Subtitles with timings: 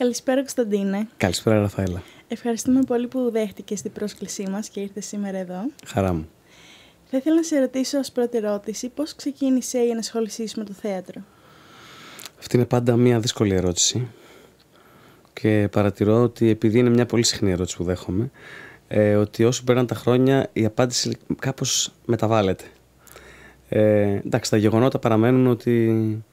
[0.00, 1.08] Καλησπέρα Κωνσταντίνε.
[1.16, 2.02] Καλησπέρα Ραφαέλα.
[2.28, 5.70] Ευχαριστούμε πολύ που δέχτηκες την πρόσκλησή μας και ήρθες σήμερα εδώ.
[5.86, 6.28] Χαρά μου.
[7.10, 10.72] Θα ήθελα να σε ρωτήσω ως πρώτη ερώτηση πώς ξεκίνησε η ενασχόλησή σου με το
[10.72, 11.20] θέατρο;
[12.38, 14.08] Αυτή είναι πάντα μια δύσκολη ερώτηση
[15.32, 18.30] και παρατηρώ ότι επειδή είναι μια πολύ συχνή ερώτηση που δέχομαι
[18.88, 22.64] ε, ότι όσο περνάνε τα χρόνια η απάντηση κάπως μεταβάλλεται.
[23.68, 26.24] Ε, εντάξει, τα γεγονότα παραμένουν ότι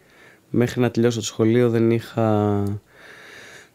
[0.50, 2.64] μέχρι να τελειώσω το σχολείο δεν είχα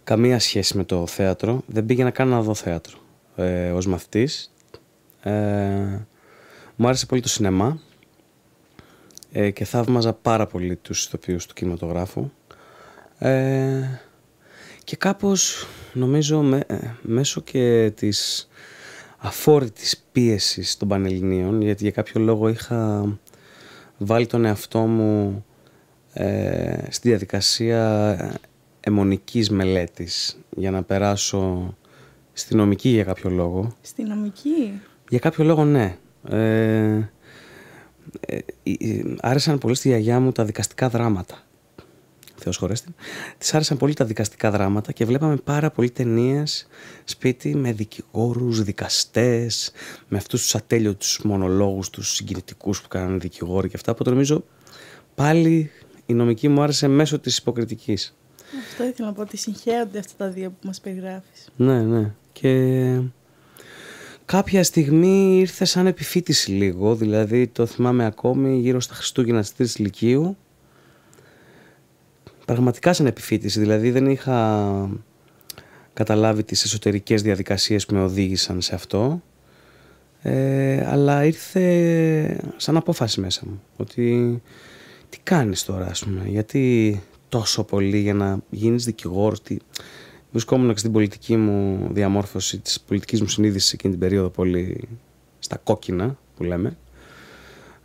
[0.05, 1.63] καμία σχέση με το θέατρο.
[1.67, 2.99] Δεν πήγαινα καν να δω θέατρο
[3.37, 4.53] ε, ως μαθητής.
[5.23, 5.31] Ε,
[6.77, 7.79] μου άρεσε πολύ το σινεμά
[9.33, 12.31] ε, και θαύμαζα πάρα πολύ τους ηθοποιούς του κινηματογράφου.
[13.19, 14.01] Ε,
[14.85, 18.49] και κάπως νομίζω με, ε, μέσω και της
[19.19, 23.05] αφόρητης πίεσης των Πανελληνίων γιατί για κάποιο λόγο είχα
[23.99, 25.45] βάλει τον εαυτό μου
[26.13, 28.41] ε, στη διαδικασία
[28.85, 31.75] αιμονικής μελέτης για να περάσω
[32.33, 33.77] στη νομική για κάποιο λόγο.
[33.81, 35.97] Στη νομική; Για κάποιο λόγο ναι.
[36.29, 37.09] Ε,
[38.21, 38.39] ε,
[39.21, 41.43] άρεσαν πολύ στη γιαγιά μου τα δικαστικά δράματα.
[42.37, 42.95] Θεός χωρέστη.
[43.39, 46.67] Της άρεσαν πολύ τα δικαστικά δράματα και βλέπαμε πάρα πολύ ταινίες
[47.05, 49.73] σπίτι με δικηγόρους, δικαστές,
[50.09, 54.45] με αυτούς τους ατέλειωτους μονολόγους, τους συγκινητικούς που κάνανε δικηγόροι και αυτά που νομίζω
[55.15, 55.71] πάλι
[56.07, 58.17] η νομική μου άρεσε μέσω της υποκριτικής.
[58.59, 61.49] Αυτό ήθελα να πω ότι συγχαίονται αυτά τα δύο που μας περιγράφεις.
[61.57, 62.11] Ναι, ναι.
[62.33, 63.01] Και
[64.25, 69.79] κάποια στιγμή ήρθε σαν επιφύτηση λίγο, δηλαδή το θυμάμαι ακόμη γύρω στα Χριστούγεννα της τρίτης
[69.79, 70.37] Λυκείου.
[72.45, 74.91] Πραγματικά σαν επιφύτηση, δηλαδή δεν είχα
[75.93, 79.23] καταλάβει τις εσωτερικές διαδικασίες που με οδήγησαν σε αυτό.
[80.23, 84.43] Ε, αλλά ήρθε σαν απόφαση μέσα μου, ότι
[85.09, 87.03] τι κάνεις τώρα ας πούμε, γιατί
[87.33, 89.43] τόσο πολύ για να γίνεις δικηγόρος.
[89.43, 89.57] Τι...
[90.31, 94.89] Βρισκόμουν στην πολιτική μου διαμόρφωση, της πολιτικής μου συνείδησης εκείνη την περίοδο πολύ
[95.39, 96.77] στα κόκκινα που λέμε.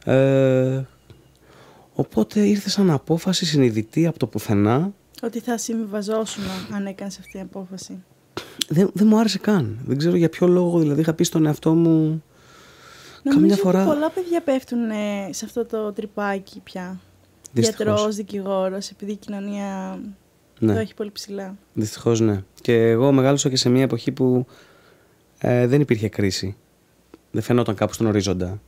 [0.06, 0.84] Ε,
[1.94, 4.94] οπότε ήρθε σαν απόφαση συνειδητή από το πουθενά.
[5.22, 6.44] Ότι θα συμβιβαζόσουν
[6.74, 8.04] αν έκανες αυτή την απόφαση.
[8.68, 9.80] Δεν, δεν μου άρεσε καν.
[9.86, 10.80] Δεν ξέρω για ποιο λόγο.
[10.80, 12.24] Δηλαδή είχα πει στον εαυτό μου.
[13.24, 13.82] Νομίζω καμιά φορά...
[13.82, 17.00] ότι πολλά παιδιά πέφτουν ε, σε αυτό το τρυπάκι πια.
[17.62, 20.00] Γιατρός, δικηγόρος, επειδή η κοινωνία
[20.60, 20.74] ναι.
[20.74, 21.58] το έχει πολύ ψηλά.
[21.74, 22.44] Δυστυχώς ναι.
[22.62, 24.46] Και εγώ μεγάλωσα και σε μια εποχή που
[25.38, 26.56] ε, δεν υπήρχε κρίση.
[27.32, 28.62] Δεν φαινόταν κάπου στον ορίζοντα.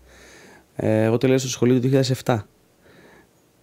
[0.76, 2.40] Ε, εγώ τελείωσα το σχολείο το 2007.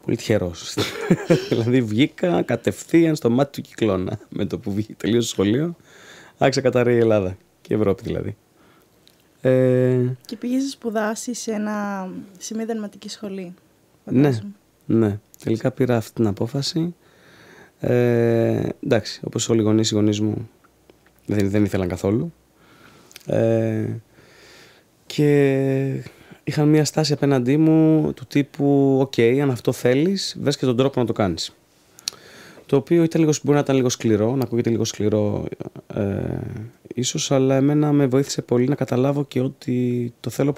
[0.04, 0.75] Πολύ τυχερός.
[1.48, 4.19] δηλαδή βγήκα κατευθείαν στο μάτι του κυκλώνα.
[4.28, 5.76] Με το που βγήκα, τελείωσα το σχολείο,
[6.38, 7.36] άρχισα καταρρέει η Ελλάδα.
[7.60, 8.36] Και η Ευρώπη δηλαδή.
[9.41, 10.12] Ε...
[10.26, 12.09] Και πήγες να σπουδάσεις σε, ένα...
[12.38, 13.54] σε μια δερματική σχολή.
[14.04, 14.38] Ναι,
[14.86, 16.94] ναι, τελικά πήρα αυτή την απόφαση.
[17.80, 20.48] Ε, εντάξει, όπως όλοι οι γονείς, οι γονείς μου
[21.26, 22.32] δεν, δεν ήθελαν καθόλου.
[23.26, 23.86] Ε,
[25.06, 26.02] και
[26.44, 31.00] είχαν μια στάση απέναντί μου του τύπου «ΟΚ, αν αυτό θέλεις, βρες και τον τρόπο
[31.00, 31.56] να το κάνεις».
[32.66, 35.44] Το οποίο ήταν λίγο, μπορεί να ήταν λίγο σκληρό, να ακούγεται λίγο σκληρό
[35.94, 36.03] ε,
[36.94, 40.53] ίσως, αλλά εμένα με βοήθησε πολύ να καταλάβω και ότι το θέλω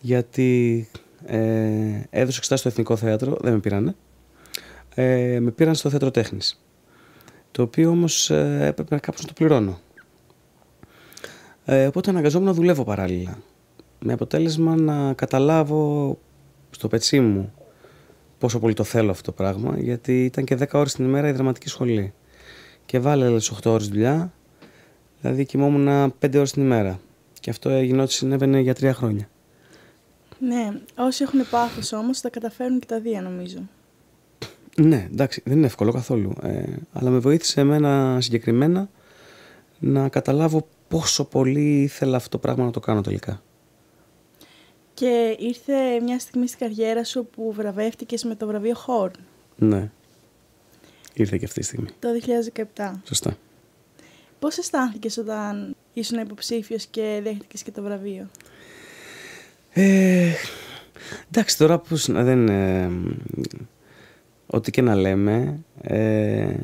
[0.00, 0.88] Γιατί
[1.26, 3.94] ε, έδωσε εξετάσει στο Εθνικό Θέατρο, δεν με πήρανε.
[4.94, 6.64] Ε, με πήραν στο Θέατρο Τέχνης.
[7.50, 9.78] Το οποίο όμως ε, έπρεπε κάπως να το πληρώνω.
[11.64, 13.38] Ε, οπότε αναγκαζόμουν να δουλεύω παράλληλα.
[13.98, 16.18] Με αποτέλεσμα να καταλάβω
[16.70, 17.52] στο πετσί μου
[18.38, 21.32] πόσο πολύ το θέλω αυτό το πράγμα, γιατί ήταν και 10 ώρες την ημέρα η
[21.32, 22.12] δραματική σχολή.
[22.86, 24.32] Και βάλε άλλες 8 ώρες δουλειά,
[25.20, 27.00] δηλαδή κοιμόμουν 5 ώρες την ημέρα.
[27.40, 29.28] Και αυτό έγινε ό,τι συνέβαινε για 3 χρόνια.
[30.46, 33.68] Ναι, όσοι έχουν πάθος όμως τα καταφέρουν και τα δύο νομίζω.
[34.76, 36.32] Ναι, εντάξει, δεν είναι εύκολο καθόλου.
[36.42, 36.62] Ε,
[36.92, 38.88] αλλά με βοήθησε εμένα συγκεκριμένα
[39.78, 43.42] να καταλάβω πόσο πολύ ήθελα αυτό το πράγμα να το κάνω τελικά.
[44.94, 49.10] Και ήρθε μια στιγμή στην καριέρα σου που βραβεύτηκες με το βραβείο Horn.
[49.56, 49.90] Ναι.
[51.14, 51.88] Ήρθε και αυτή τη στιγμή.
[51.98, 52.08] Το
[52.76, 52.90] 2017.
[53.04, 53.36] Σωστά.
[54.38, 58.28] Πώς αισθάνθηκες όταν ήσουν υποψήφιος και δέχτηκες και το βραβείο;
[59.76, 60.32] Ε,
[61.30, 62.48] εντάξει, τώρα που δεν...
[62.48, 62.90] Ε,
[64.46, 66.54] ό,τι και να λέμε, ε,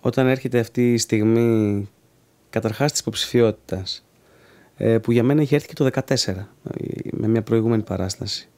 [0.00, 1.88] όταν έρχεται αυτή η στιγμή
[2.50, 4.04] καταρχάς της υποψηφιότητας,
[4.76, 6.48] ε, που για μένα είχε έρθει και το 2014,
[7.10, 8.48] με μια προηγούμενη παράσταση.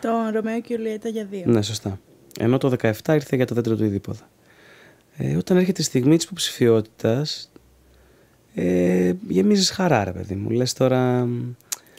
[0.00, 1.42] Το Ρωμαίο και Ιουλιέτα για δύο.
[1.46, 2.00] Ναι, σωστά.
[2.40, 4.28] Ενώ το 17 ήρθε για το δέντρο του Ιδίποδα.
[5.16, 7.52] Ε, όταν έρχεται η στιγμή της υποψηφιότητας,
[8.54, 10.50] ε, γεμίζεις χαρά ρε παιδί μου.
[10.50, 11.28] Λες τώρα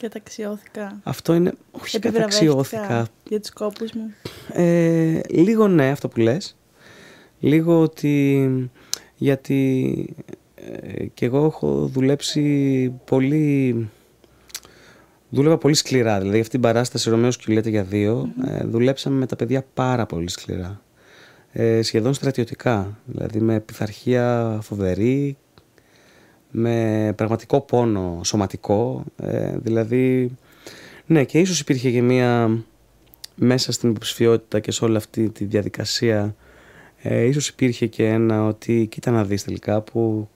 [0.00, 1.00] Καταξιώθηκα.
[1.02, 1.52] Αυτό είναι.
[1.70, 3.08] Όχι, καταξιώθηκα.
[3.28, 4.14] Για τους κόπους μου.
[4.52, 6.56] Ε, λίγο ναι, αυτό που λες.
[7.40, 8.48] λίγο ότι
[9.16, 10.14] γιατί
[10.54, 13.88] ε, και εγώ έχω δουλέψει πολύ
[15.28, 19.26] δούλευα πολύ σκληρά δηλαδή αυτή την παράσταση Ρωμαίος και λέτε για δυο ε, δουλέψαμε με
[19.26, 20.80] τα παιδιά πάρα πολύ σκληρά
[21.52, 25.36] ε, σχεδόν στρατιωτικά δηλαδή με πειθαρχία φοβερή
[26.56, 30.36] με πραγματικό πόνο σωματικό ε, δηλαδή
[31.06, 32.58] ναι και ίσως υπήρχε και μία
[33.34, 36.34] μέσα στην υποψηφιότητα και σε όλη αυτή τη διαδικασία
[37.02, 40.28] ε, ίσως υπήρχε και ένα ότι κοίτα να δεις τελικά που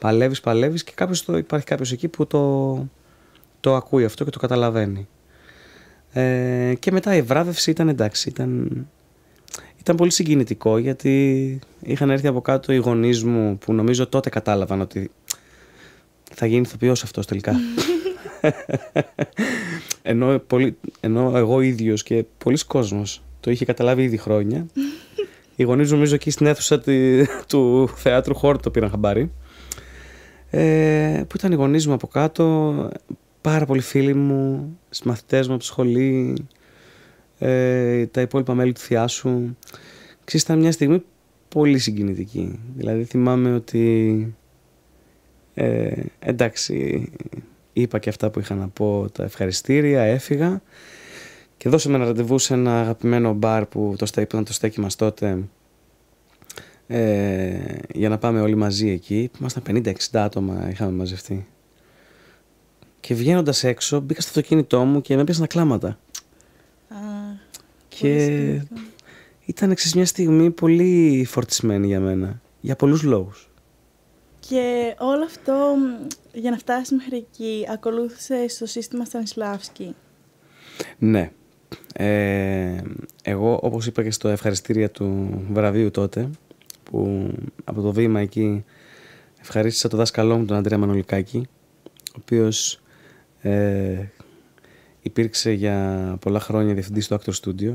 [0.00, 2.74] παλεύεις, παλεύεις και κάποιος το, υπάρχει κάποιος εκεί που το,
[3.60, 5.08] το ακούει αυτό και το καταλαβαίνει.
[6.12, 8.88] Ε, και μετά η βράδευση ήταν εντάξει, ήταν,
[9.80, 14.80] ήταν πολύ συγκινητικό γιατί είχαν έρθει από κάτω οι γονείς μου που νομίζω τότε κατάλαβαν
[14.80, 15.10] ότι
[16.34, 17.52] θα γίνει ηθοποιός αυτός τελικά.
[20.02, 24.66] ενώ, πολύ, ενώ εγώ ίδιος και πολλοί κόσμος το είχε καταλάβει ήδη χρόνια
[25.60, 26.82] οι γονείς νομίζω εκεί στην αίθουσα
[27.48, 29.30] του θεάτρου χώρου το πήραν χαμπάρι.
[30.50, 32.88] Ε, που ήταν οι γονείς μου από κάτω,
[33.40, 36.34] πάρα πολλοί φίλοι μου, μαθητές μου από τη σχολή,
[37.40, 39.56] ε, τα υπόλοιπα μέλη του θειάσου.
[40.24, 41.02] Ξέρεις, ήταν μια στιγμή
[41.48, 42.58] πολύ συγκινητική.
[42.76, 44.34] Δηλαδή θυμάμαι ότι
[45.54, 47.08] ε, εντάξει,
[47.72, 50.62] είπα και αυτά που είχα να πω τα ευχαριστήρια, έφυγα
[51.56, 55.38] και δώσαμε ένα ραντεβού σε ένα αγαπημένο μπαρ που το στέκει, το στέκει μας τότε
[56.86, 57.58] ε,
[57.92, 59.30] για να πάμε όλοι μαζί εκεί.
[59.38, 61.46] Ήμασταν 50-60 άτομα είχαμε μαζευτεί.
[63.00, 65.98] Και βγαίνοντας έξω μπήκα στο αυτοκίνητό μου και με έπιασαν κλάματα.
[68.06, 68.62] Α, και
[69.44, 72.40] ήταν εξής μια στιγμή πολύ φορτισμένη για μένα.
[72.60, 73.50] Για πολλούς λόγους.
[74.48, 75.74] Και όλο αυτό
[76.32, 79.94] για να φτάσεις μέχρι εκεί ακολούθησες στο σύστημα Στανισλάβσκι.
[80.98, 81.30] Ναι.
[81.94, 82.80] Ε,
[83.22, 86.30] εγώ, όπως είπα και στο ευχαριστήρια του βραβείου τότε,
[86.82, 87.28] που
[87.64, 88.64] από το βήμα εκεί
[89.40, 91.48] ευχαρίστησα το δάσκαλό μου, τον Αντρέα Μανολικάκη,
[91.94, 92.80] ο οποίος
[93.40, 94.04] ε,
[95.02, 97.72] υπήρξε για πολλά χρόνια διευθυντής στο Actor Studio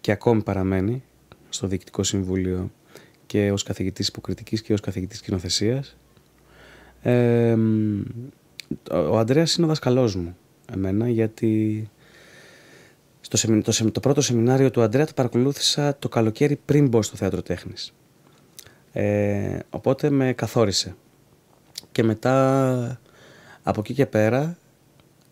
[0.00, 1.02] και ακόμη παραμένει
[1.48, 2.70] στο Διοικητικό Συμβούλιο
[3.26, 5.96] και ως καθηγητής υποκριτικής και ως καθηγητής κοινοθεσίας.
[7.02, 7.56] Ε,
[8.90, 10.36] ο Αντρέας είναι ο δάσκαλός μου
[10.72, 11.90] εμένα γιατί
[13.20, 17.42] στο το, το πρώτο σεμινάριο του Αντρέα το παρακολούθησα το καλοκαίρι πριν μπω στο θέατρο
[17.42, 17.92] τέχνης.
[18.92, 20.96] Ε, οπότε με καθόρισε.
[21.92, 23.00] Και μετά
[23.62, 24.58] από εκεί και πέρα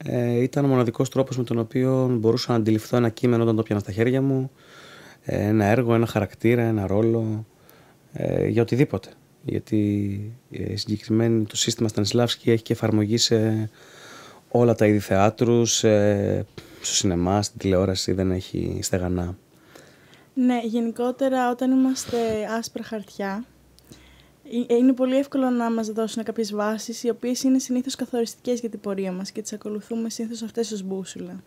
[0.06, 3.62] ε, ήταν ο μοναδικός τρόπος με τον οποίο μπορούσα να αντιληφθώ ένα κείμενο όταν το
[3.62, 4.50] πιάνα στα χέρια μου,
[5.22, 7.46] ε, ένα έργο, ένα χαρακτήρα, ένα ρόλο,
[8.12, 9.08] ε, για οτιδήποτε.
[9.42, 13.70] Γιατί ε, συγκεκριμένη το σύστημα Στανισλάβσκι έχει και εφαρμογή σε
[14.48, 15.76] όλα τα είδη θεάτρους,
[16.80, 19.36] στο σινεμά, στην τηλεόραση δεν έχει στεγανά.
[20.34, 22.16] Ναι, γενικότερα όταν είμαστε
[22.58, 23.53] άσπρα χαρτιά, ε,
[24.67, 28.81] είναι πολύ εύκολο να μας δώσουν κάποιες βάσεις οι οποίες είναι συνήθως καθοριστικές για την
[28.81, 31.43] πορεία μας και τις ακολουθούμε συνήθως αυτές ως μπούσουλα.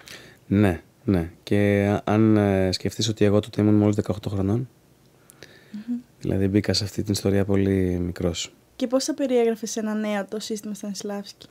[0.48, 1.32] Ναι, ναι.
[1.44, 4.68] Και αν ε, σκεφτείς ότι εγώ τότε ήμουν μόλις 18 χρονων
[6.20, 8.54] δηλαδή μπήκα σε αυτή την ιστορία πολύ μικρός.
[8.76, 11.48] Και πώς θα περιέγραφες ένα νέο το σύστημα Στανισλάβσκι;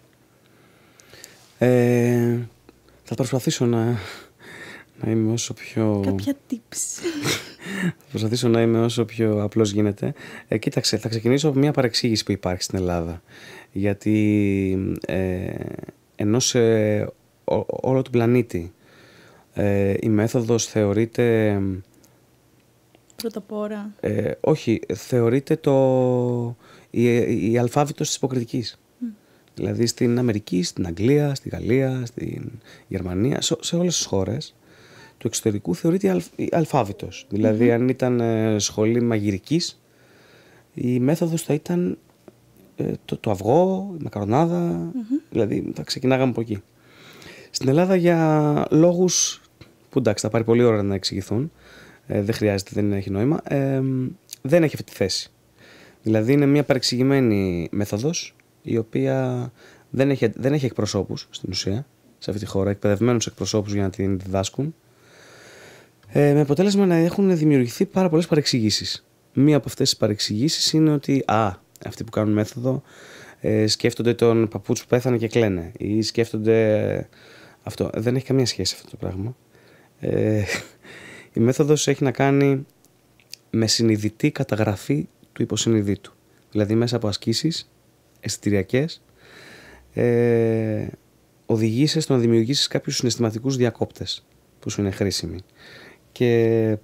[1.59, 2.38] Ε,
[3.02, 3.99] θα προσπαθήσω να,
[5.00, 6.02] να είμαι όσο πιο...
[6.06, 7.00] Κάποια tips.
[7.98, 10.14] θα προσπαθήσω να είμαι όσο πιο απλός γίνεται.
[10.48, 13.22] Ε, κοίταξε, θα ξεκινήσω από μια παρεξήγηση που υπάρχει στην Ελλάδα.
[13.72, 15.54] Γιατί ε,
[16.16, 16.60] ενώ σε
[17.66, 18.72] όλο τον πλανήτη
[19.52, 21.60] ε, η μέθοδος θεωρείται...
[23.16, 23.94] Πρωτοπόρα.
[24.00, 26.56] Ε, όχι, θεωρείται το,
[26.90, 28.78] η, η αλφάβητος της υποκριτικής.
[29.54, 32.50] Δηλαδή στην Αμερική, στην Αγγλία, στη Γαλλία, στην
[32.88, 34.55] Γερμανία, σε όλες τις χώρες
[35.26, 37.26] του εξωτερικού θεωρείται αλφάβητος.
[37.28, 39.80] Δηλαδή αν ήταν ε, σχολή μαγειρικής,
[40.75, 41.99] η μέθοδος θα ήταν
[42.76, 44.92] ε, το, το αυγό, η μακαρονάδα,
[45.30, 46.62] δηλαδή θα ξεκινάγαμε από εκεί.
[47.50, 49.42] Στην Ελλάδα για λόγους
[49.90, 51.52] που εντάξει θα πάρει πολύ ώρα να εξηγηθούν,
[52.06, 53.40] ε, δεν χρειάζεται, δεν έχει νόημα,
[54.42, 55.30] δεν έχει αυτή τη θέση.
[56.02, 59.50] Δηλαδή είναι μια παρεξηγημένη μέθοδος η οποία
[59.90, 61.87] δεν έχει, δεν έχει εκπροσώπους στην ουσία
[62.18, 64.75] σε αυτή τη χώρα, εκπαιδευμένους εκπροσώπους για να την διδάσκουν
[66.18, 69.06] ε, με αποτέλεσμα να έχουν δημιουργηθεί πάρα πολλές παρεξηγήσεις.
[69.32, 71.52] Μία από αυτές τις παρεξηγήσεις είναι ότι α,
[71.87, 72.82] αυτοί που κάνουν μέθοδο
[73.40, 77.08] ε, σκέφτονται τον παππούτσο που πέθανε και κλαίνε ή σκέφτονται
[77.62, 77.90] αυτό.
[77.94, 79.37] Δεν έχει καμία σχέση αυτό το πράγμα.
[80.00, 80.42] Ε,
[81.32, 82.66] η μέθοδος έχει να κάνει
[83.50, 86.12] με συνειδητή καταγραφή του υποσυνειδήτου.
[86.50, 87.70] Δηλαδή μέσα από ασκήσεις
[88.20, 89.02] αισθητηριακές,
[89.92, 90.87] ε,
[91.46, 94.26] οδηγείσαι στο να δημιουργήσεις κάποιους συναισθηματικούς διακόπτες
[94.58, 95.38] που σου είναι χρήσιμοι.
[96.16, 96.76] Και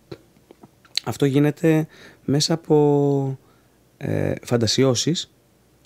[1.04, 1.86] αυτό γίνεται
[2.24, 3.38] μέσα από
[3.96, 5.32] ε, φαντασιώσεις,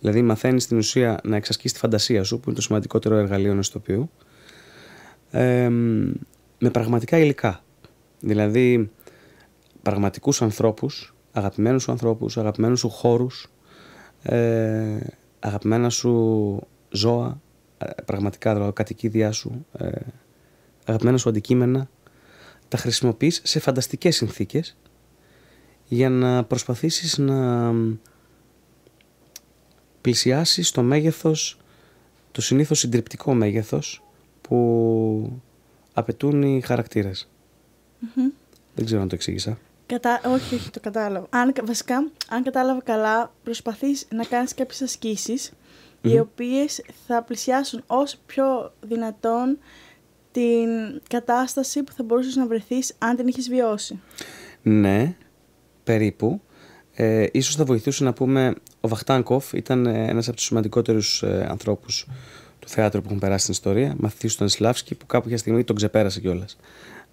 [0.00, 3.68] δηλαδή μαθαίνεις στην ουσία να εξασκείς τη φαντασία σου, που είναι το σημαντικότερο εργαλείο ενός
[3.68, 4.10] ηθοποιού,
[5.30, 5.68] ε,
[6.58, 7.64] με πραγματικά υλικά.
[8.20, 8.90] Δηλαδή
[9.82, 13.50] πραγματικούς ανθρώπους, αγαπημένους σου ανθρώπους, αγαπημένους σου χώρους,
[14.22, 14.96] ε,
[15.38, 16.60] αγαπημένα σου
[16.90, 17.40] ζώα,
[17.78, 19.90] ε, πραγματικά δηλαδή κατοικίδια σου, ε,
[20.84, 21.88] αγαπημένα σου αντικείμενα,
[22.68, 24.76] τα χρησιμοποιείς σε φανταστικές συνθήκες
[25.88, 27.72] για να προσπαθήσεις να
[30.00, 31.58] πλησιάσεις το μέγεθος,
[32.32, 34.02] το συνήθως συντριπτικό μέγεθος
[34.40, 35.40] που
[35.92, 37.28] απαιτούν οι χαρακτηρες
[38.74, 39.58] Δεν ξέρω αν το εξήγησα.
[39.86, 40.20] Κατα...
[40.24, 41.26] Όχι, όχι, το κατάλαβα.
[41.30, 44.98] Αν, βασικά, αν κατάλαβα καλά, προσπαθείς να κάνεις κάποιες
[46.02, 49.58] οι οποίες θα πλησιάσουν όσο πιο δυνατόν
[50.36, 54.00] την κατάσταση που θα μπορούσες να βρεθείς αν την έχεις βιώσει.
[54.62, 55.16] Ναι,
[55.84, 56.40] περίπου.
[56.94, 61.46] Ε, ίσως θα βοηθούσε να πούμε, ο Βαχτάνκοφ ήταν ε, ένας από τους σημαντικότερους ε,
[61.50, 62.06] ανθρώπους
[62.58, 66.20] του θεάτρου που έχουν περάσει στην ιστορία, μαθητής του Στανισλάβσκι, που κάποια στιγμή τον ξεπέρασε
[66.20, 66.56] κιόλας.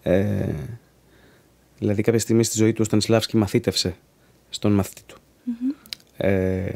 [0.01, 0.53] Ε,
[1.79, 3.95] δηλαδή κάποια στιγμή στη ζωή του ο Στανισλάβσκι μαθήτευσε
[4.49, 5.17] στον μαθητή του.
[6.17, 6.71] Ε,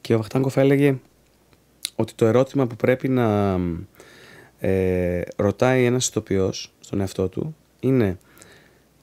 [0.00, 0.98] και ο Βαχτάνκοφ έλεγε
[1.96, 3.58] ότι το ερώτημα που πρέπει να
[4.60, 8.18] ε, ρωτάει ένας ηθοποιός στον εαυτό του είναι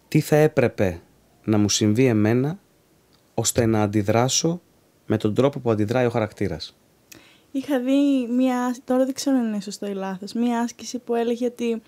[0.08, 1.02] τι θα έπρεπε
[1.44, 2.60] να μου συμβεί εμένα
[3.34, 4.62] ώστε να αντιδράσω
[5.06, 6.78] με τον τρόπο που αντιδράει ο χαρακτήρας;
[7.52, 11.46] Είχα δει μία, τώρα δεν ξέρω αν είναι σωστό ή λάθος, μία άσκηση που έλεγε
[11.46, 11.82] ότι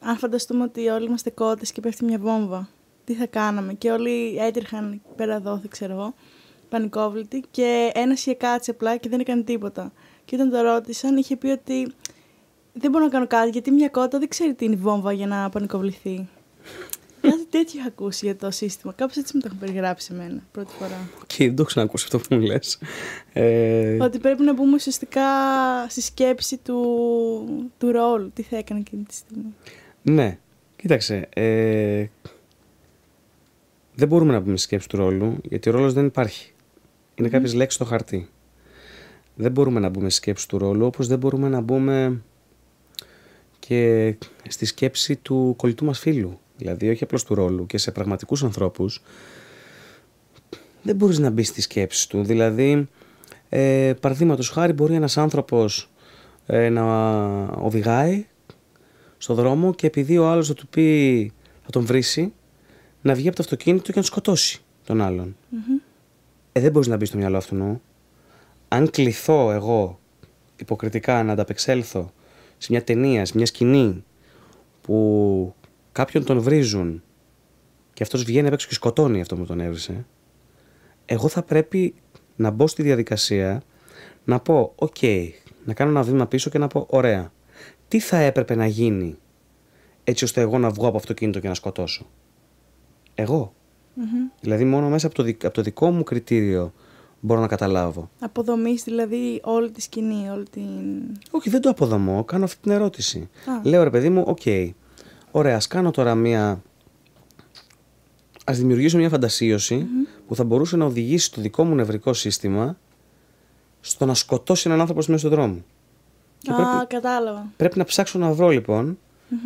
[0.00, 2.68] αν φανταστούμε ότι όλοι είμαστε κότες και πέφτει μια βόμβα,
[3.04, 6.14] τι θα κάναμε; Και όλοι έτρεχαν πέρα εδώ, ξέρω εγώ,
[6.68, 9.92] πανικόβλητοι και ένας είχε κάτσει απλά και δεν έκανε τίποτα.
[10.24, 11.92] Και όταν το ρώτησαν είχε πει ότι
[12.78, 15.26] δεν μπορώ να κάνω κάτι γιατί μια κότα δεν ξέρει τι είναι η βόμβα για
[15.26, 16.28] να πανικοβληθεί.
[17.20, 18.92] Κάτι τέτοιο είχα ακούσει για το σύστημα.
[18.92, 21.08] Κάπως έτσι μου το έχουν περιγράψει εμένα πρώτη φορά.
[21.26, 22.78] Και δεν το έχω ξανακούσει αυτό που μου λες.
[23.32, 23.96] Ε...
[24.00, 25.22] Ότι πρέπει να μπούμε ουσιαστικά
[25.88, 26.80] στη σκέψη του,
[27.78, 28.30] του ρόλου.
[28.34, 29.54] Τι θα έκανε εκείνη τη στιγμή.
[30.02, 30.38] Ναι.
[30.76, 31.28] Κοίταξε.
[31.34, 32.06] Ε...
[33.94, 36.52] Δεν μπορούμε να μπούμε στη σκέψη του ρόλου, γιατί ο ρόλος δεν υπάρχει.
[37.14, 37.30] Είναι mm.
[37.30, 38.28] κάποιες λέξεις στο χαρτί.
[39.34, 42.22] Δεν μπορούμε να μπούμε στη σκέψη του ρόλου, όπως δεν μπορούμε να μπούμε
[43.68, 44.14] και
[44.48, 46.38] στη σκέψη του κολλητού μας φίλου.
[46.56, 49.02] Δηλαδή όχι απλώς του ρόλου και σε πραγματικούς ανθρώπους
[50.82, 52.24] δεν μπορείς να μπεις στη σκέψη του.
[52.24, 52.88] Δηλαδή,
[53.48, 55.90] ε, παραδείγματος χάρη μπορεί ένας άνθρωπος
[56.46, 56.84] ε, να
[57.44, 58.26] οδηγάει
[59.18, 61.32] στο δρόμο και επειδή ο άλλος θα του πει,
[61.64, 62.32] θα τον βρήσει,
[63.02, 65.36] να βγει από το αυτοκίνητο και να σκοτώσει τον αλλον
[66.52, 67.80] Ε, δεν μπορείς να μπεις στο μυαλό αυτού.
[68.68, 69.98] Αν κληθώ εγώ
[70.56, 72.12] υποκριτικά να ανταπεξέλθω
[72.58, 74.04] σε μια ταινία, σε μια σκηνή
[74.80, 75.54] που
[75.92, 77.02] κάποιον τον βρίζουν
[77.92, 80.06] και αυτός βγαίνει απ' και σκοτώνει αυτό που τον έβρισε,
[81.06, 81.94] εγώ θα πρέπει
[82.36, 83.62] να μπω στη διαδικασία
[84.24, 84.96] να πω «ΟΚ»,
[85.64, 87.32] να κάνω ένα βήμα πίσω και να πω «Ωραία,
[87.88, 89.16] τι θα έπρεπε να γίνει
[90.04, 92.06] έτσι ώστε εγώ να βγω από αυτό το κίνητο και να σκοτώσω».
[93.14, 93.54] Εγώ.
[94.40, 96.72] Δηλαδή μόνο μέσα από το, από το δικό μου κριτήριο
[97.26, 98.10] μπορώ να καταλάβω.
[98.20, 100.64] Αποδομείς δηλαδή όλη τη σκηνή, όλη την...
[101.30, 103.28] Όχι, δεν το αποδομώ, κάνω αυτή την ερώτηση.
[103.62, 104.70] Λέω ρε παιδί μου, OK, okay,
[105.30, 106.62] ωραία, ας κάνω τώρα μία...
[108.44, 109.86] Ας δημιουργήσω μια φαντασίωση
[110.26, 112.78] που θα μπορούσε να οδηγήσει το δικό μου νευρικό σύστημα
[113.80, 115.64] στο να σκοτώσει έναν άνθρωπο μέσα στον δρόμο.
[116.46, 117.52] Α, πρέπει, κατάλαβα.
[117.56, 118.98] Πρέπει να ψάξω να βρω λοιπόν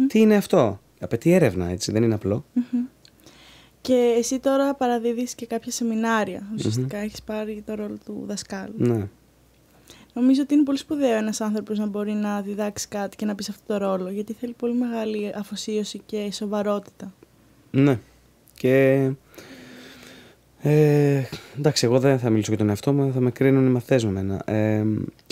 [0.07, 0.81] τι είναι αυτό.
[1.01, 2.15] Απαιτεί έρευνα, έτσι, δεν είναι
[3.81, 6.43] και εσύ τώρα παραδίδεις και κάποια σεμινάρια.
[6.55, 7.05] Ουσιαστικά mm-hmm.
[7.05, 8.75] έχεις πάρει το ρόλο του δασκάλου.
[8.77, 9.09] Ναι.
[10.13, 13.45] Νομίζω ότι είναι πολύ σπουδαίο ένας άνθρωπος να μπορεί να διδάξει κάτι και να πεις
[13.45, 17.13] σε αυτό το ρόλο, γιατί θέλει πολύ μεγάλη αφοσίωση και σοβαρότητα.
[17.71, 17.99] Ναι.
[18.55, 19.11] Και...
[20.63, 21.23] Ε,
[21.59, 24.11] εντάξει, εγώ δεν θα μιλήσω για τον εαυτό μου, θα με κρίνουν οι μαθές με
[24.11, 24.43] μένα.
[24.45, 24.85] Ε,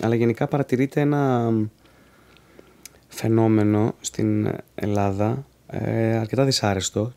[0.03, 1.53] αλλά γενικά παρατηρείται ένα
[3.09, 7.13] φαινόμενο στην Ελλάδα ε, αρκετά δυσάρεστο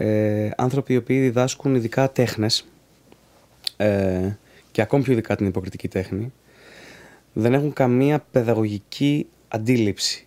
[0.00, 2.66] ε, άνθρωποι οι οποίοι διδάσκουν ειδικά τέχνες
[3.76, 4.30] ε,
[4.70, 6.32] και ακόμη πιο ειδικά την υποκριτική τέχνη
[7.32, 10.26] δεν έχουν καμία παιδαγωγική αντίληψη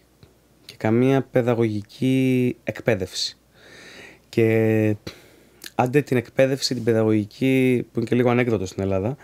[0.65, 3.37] και καμία παιδαγωγική εκπαίδευση.
[4.29, 4.95] Και
[5.75, 9.15] άντε την εκπαίδευση, την παιδαγωγική, που είναι και λίγο ανέκδοτο στην Ελλάδα,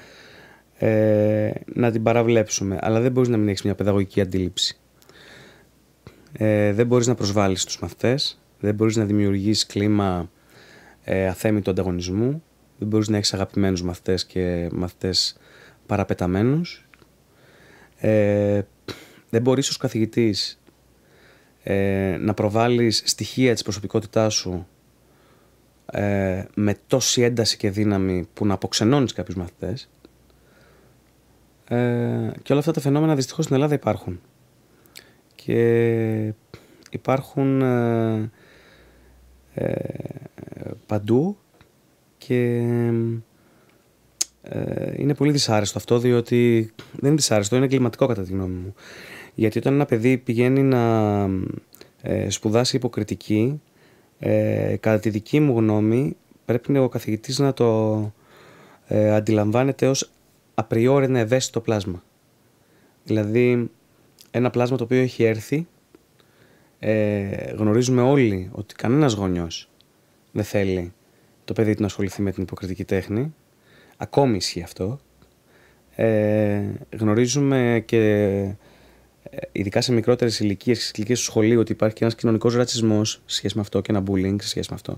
[0.78, 2.78] ε, να την παραβλέψουμε.
[2.82, 4.78] Αλλά δεν μπορείς να μην έχεις μια παιδαγωγική αντίληψη.
[6.34, 10.30] Ε, δεν μπορείς να προσβάλλεις τους μαθητές, δεν μπορείς να δημιουργήσεις κλίμα
[11.10, 12.44] ε, αθέμητου ανταγωνισμού,
[12.78, 15.38] δεν μπορείς να έχεις αγαπημένους μαθητές και μαθητές
[15.86, 16.88] παραπεταμένους.
[17.98, 18.62] Ε,
[19.30, 20.62] δεν μπορείς ως καθηγητής
[21.64, 24.68] ε, να προβάλλεις στοιχεία της προσωπικότητάς σου
[25.86, 29.90] ε, με τόση ένταση και δύναμη που να αποξενώνεις κάποιους μαθητές.
[31.68, 34.22] Ε, και όλα αυτά τα φαινόμενα δυστυχώς στην Ελλάδα υπάρχουν.
[35.36, 36.34] Και
[36.90, 38.30] υπάρχουν ε, ε,
[40.86, 41.38] παντού
[42.18, 42.62] και
[44.50, 48.74] ε, είναι πολύ δυσάρεστο αυτό διότι δεν είναι δυσάρεστο, είναι εγκληματικό κατά τη γνώμη μου.
[49.36, 51.24] Γιατί όταν ένα παιδί πηγαίνει να
[52.02, 53.62] ε, σπουδάσει υποκριτική,
[54.20, 58.00] ε, κατά τη δική μου γνώμη πρέπει ο καθηγητής να το
[58.88, 60.12] ε, αντιλαμβάνεται ως
[60.54, 62.04] απριόρι ένα ευαίσθητο πλάσμα.
[63.04, 63.72] Δηλαδή
[64.32, 65.68] ένα πλάσμα το οποίο έχει έρθει,
[66.80, 69.70] ε, γνωρίζουμε όλοι ότι κανένας γονιός
[70.32, 70.94] δεν θέλει
[71.46, 73.34] το παιδί του να ασχοληθεί με την υποκριτική τέχνη,
[73.98, 75.00] ακόμη ισχύει αυτό.
[75.96, 76.62] Ε,
[77.00, 77.98] γνωρίζουμε και
[79.24, 83.22] ε, ειδικά σε μικρότερες ηλικίες, σε ηλικίες του σχολείου, ότι υπάρχει και ένας κοινωνικός ρατσισμός
[83.26, 84.98] σε σχέση με αυτό και ένα bullying σε σχέση με αυτό.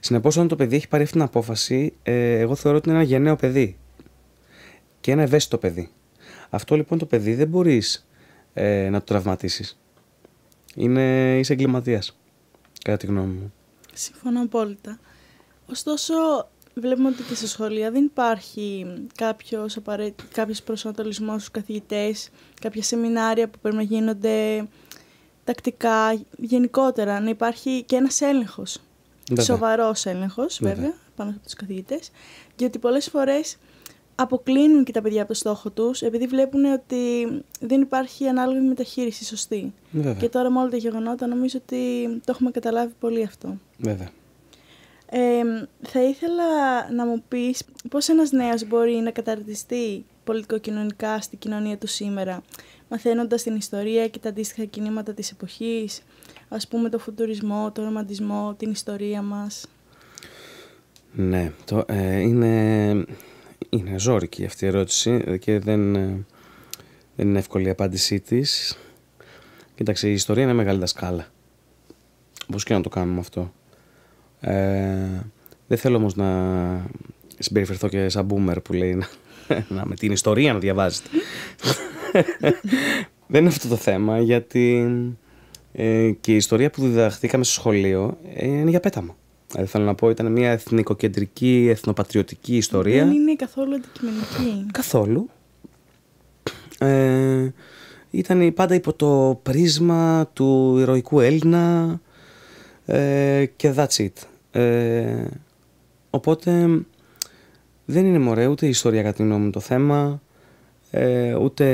[0.00, 3.06] Συνεπώς, όταν το παιδί έχει πάρει αυτή την απόφαση, ε, εγώ θεωρώ ότι είναι ένα
[3.06, 3.76] γενναίο παιδί
[5.00, 5.90] και ένα ευαίσθητο παιδί.
[6.50, 8.08] Αυτό λοιπόν το παιδί δεν μπορείς
[8.54, 9.78] ε, να το τραυματίσεις.
[10.74, 12.16] Είναι, είσαι εγκληματίας,
[12.84, 13.52] κατά τη γνώμη μου.
[13.94, 14.98] Συμφωνώ απόλυτα.
[15.70, 16.14] Ωστόσο,
[16.74, 23.48] βλέπουμε ότι και στα σχολεία δεν υπάρχει κάποιος, απαραίτη, κάποιος προσανατολισμός στους καθηγητές, κάποια σεμινάρια
[23.48, 24.66] που πρέπει να γίνονται
[25.44, 28.78] τακτικά, γενικότερα, να υπάρχει και ένας έλεγχος.
[29.28, 29.44] Βέβαια.
[29.44, 32.10] Σοβαρός έλεγχος, βέβαια, πάνω από τους καθηγητές,
[32.56, 33.56] γιατί πολλές φορές
[34.20, 37.26] αποκλίνουν και τα παιδιά από το στόχο τους, επειδή βλέπουν ότι
[37.60, 39.72] δεν υπάρχει ανάλογη μεταχείριση σωστή.
[39.90, 40.14] Βέβαια.
[40.14, 43.56] Και τώρα με όλα τα γεγονότα νομίζω ότι το έχουμε καταλάβει πολύ αυτό.
[43.78, 44.08] Βέβαια.
[45.10, 45.42] Ε,
[45.82, 46.44] θα ήθελα
[46.92, 52.42] να μου πεις πώς ένας νέος μπορεί να καταρτιστεί πολιτικοκοινωνικά στη κοινωνία του σήμερα,
[52.88, 56.02] μαθαίνοντας την ιστορία και τα αντίστοιχα κινήματα της εποχής,
[56.48, 59.66] ας πούμε το φουτουρισμό, το ρομαντισμό, την ιστορία μας.
[61.12, 63.04] Ναι, το, ε, είναι,
[63.70, 66.24] είναι ζώρικη αυτή η ερώτηση και δεν, ε,
[67.16, 68.78] δεν είναι εύκολη η απάντησή της.
[69.74, 71.26] Κοίταξε, η ιστορία είναι μεγάλη δασκάλα.
[72.52, 73.52] Πώς και να το κάνουμε αυτό.
[74.40, 75.22] Ε,
[75.66, 76.28] δεν θέλω όμως να
[77.38, 79.08] συμπεριφερθώ και σαν boomer που λέει να,
[79.76, 81.08] να με την ιστορία να διαβάζετε.
[83.26, 84.86] δεν είναι αυτό το θέμα γιατί
[85.72, 89.16] ε, και η ιστορία που διδαχθήκαμε στο σχολείο ε, είναι για πέταμα.
[89.50, 93.04] Δηλαδή θέλω να πω ήταν μια εθνικοκεντρική, εθνοπατριωτική ιστορία.
[93.04, 94.66] Δεν είναι καθόλου αντικειμενική.
[94.72, 95.30] Καθόλου.
[96.78, 97.48] Ε,
[98.10, 102.00] ήταν πάντα υπό το πρίσμα του ηρωικού Έλληνα
[102.86, 104.12] ε, και that's it.
[104.50, 105.24] Ε,
[106.10, 106.68] οπότε
[107.84, 110.22] δεν είναι μωρέ ούτε η ιστορία κατά τη γνώμη μου το θέμα,
[110.90, 111.66] ε, ούτε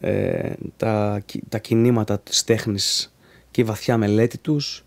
[0.00, 3.14] ε, τα, τα κινήματα της τέχνης
[3.50, 4.83] και η βαθιά μελέτη τους.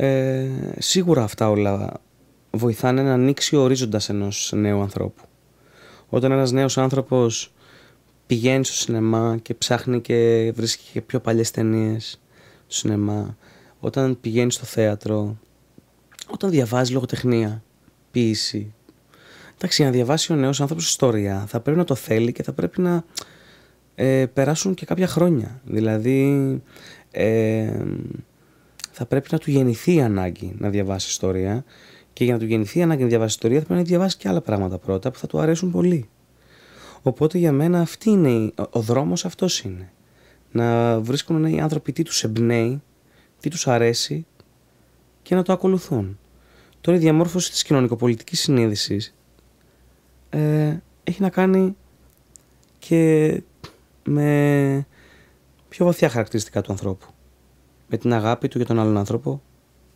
[0.00, 0.46] Ε,
[0.78, 2.00] σίγουρα αυτά όλα
[2.50, 5.22] βοηθάνε να ανοίξει ο ορίζοντας ενός νέου ανθρώπου.
[6.08, 7.52] Όταν ένας νέος άνθρωπος
[8.26, 12.20] πηγαίνει στο σινεμά και ψάχνει και βρίσκει και πιο παλιές ταινίες
[12.66, 13.36] στο σινεμά
[13.80, 15.38] όταν πηγαίνει στο θέατρο,
[16.26, 17.62] όταν διαβάζει λογοτεχνία,
[18.10, 18.74] ποίηση.
[19.54, 22.80] Εντάξει, να διαβάσει ο νέος άνθρωπος ιστορία θα πρέπει να το θέλει και θα πρέπει
[22.80, 23.04] να
[23.94, 25.60] ε, περάσουν και κάποια χρόνια.
[25.64, 26.62] Δηλαδή,
[27.10, 27.84] ε,
[28.98, 31.64] θα πρέπει να του γεννηθεί η ανάγκη να διαβάσει ιστορία
[32.12, 34.28] και για να του γεννηθεί η ανάγκη να διαβάσει ιστορία θα πρέπει να διαβάσει και
[34.28, 36.08] άλλα πράγματα πρώτα που θα του αρέσουν πολύ.
[37.02, 39.92] Οπότε για μένα αυτή είναι, ο δρόμος αυτός είναι.
[40.50, 42.82] Να βρίσκουν οι άνθρωποι τι τους εμπνέει
[43.40, 44.26] τι τους αρέσει
[45.22, 46.18] και να το ακολουθούν.
[46.80, 49.14] Τώρα η διαμόρφωση της κοινωνικοπολιτικής συνείδησης
[50.30, 51.76] ε, έχει να κάνει
[52.78, 53.42] και
[54.04, 54.86] με
[55.68, 57.06] πιο βαθιά χαρακτηριστικά του ανθρώπου.
[57.88, 59.42] Με την αγάπη του για τον άλλον άνθρωπο,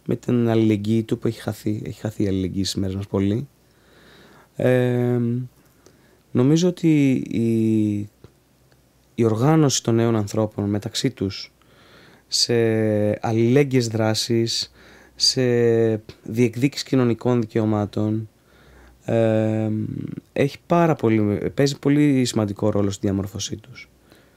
[0.07, 3.49] με την αλληλεγγύη του που έχει χαθεί, έχει χαθεί η αλληλεγγύη στις μέρες μας πολύ.
[4.57, 5.19] Ε,
[6.31, 7.99] νομίζω ότι η,
[9.15, 11.53] η οργάνωση των νέων ανθρώπων μεταξύ τους
[12.29, 12.55] σε
[13.27, 14.73] αλληλέγγυες δράσεις,
[15.15, 15.43] σε
[16.23, 18.29] διεκδίκηση κοινωνικών δικαιωμάτων.
[19.05, 19.71] Ε,
[20.33, 23.91] έχει πάρα πολύ, παίζει πολύ σημαντικό ρόλο στη διαμορφωσή τους.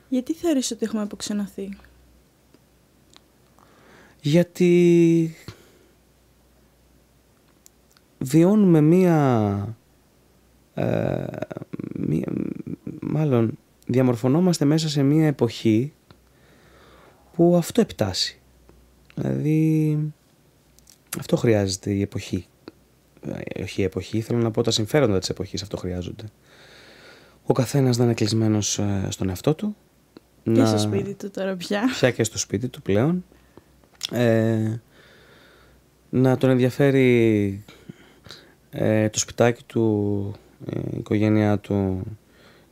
[0.10, 1.78] Γιατί θεωρείς ότι έχουμε αποξενωθεί;
[4.26, 5.36] Γιατί
[8.18, 9.78] βιώνουμε μία,
[10.74, 11.26] ε,
[11.94, 12.34] μία
[13.02, 15.94] μάλλον διαμορφωνόμαστε μέσα σε μία εποχή
[17.34, 18.40] που αυτό επιτάσσει.
[19.16, 19.98] Δηλαδή
[21.20, 22.46] αυτό χρειάζεται η εποχή.
[23.22, 26.26] Ε, όχι η εποχή, θέλω να πω τα συμφέροντα της εποχής αυτό χρειάζονται.
[27.46, 29.76] Ο καθένας να είναι κλεισμένος ε, στον εαυτό του.
[30.44, 30.66] Και να...
[30.66, 31.82] στο σπίτι του τώρα πια.
[31.92, 33.24] Πια και στο σπίτι του πλέον.
[34.12, 34.82] Ε,
[36.10, 37.64] να τον ενδιαφέρει
[38.70, 40.36] ε, το σπιτάκι του,
[40.70, 42.04] ε, η οικογένειά του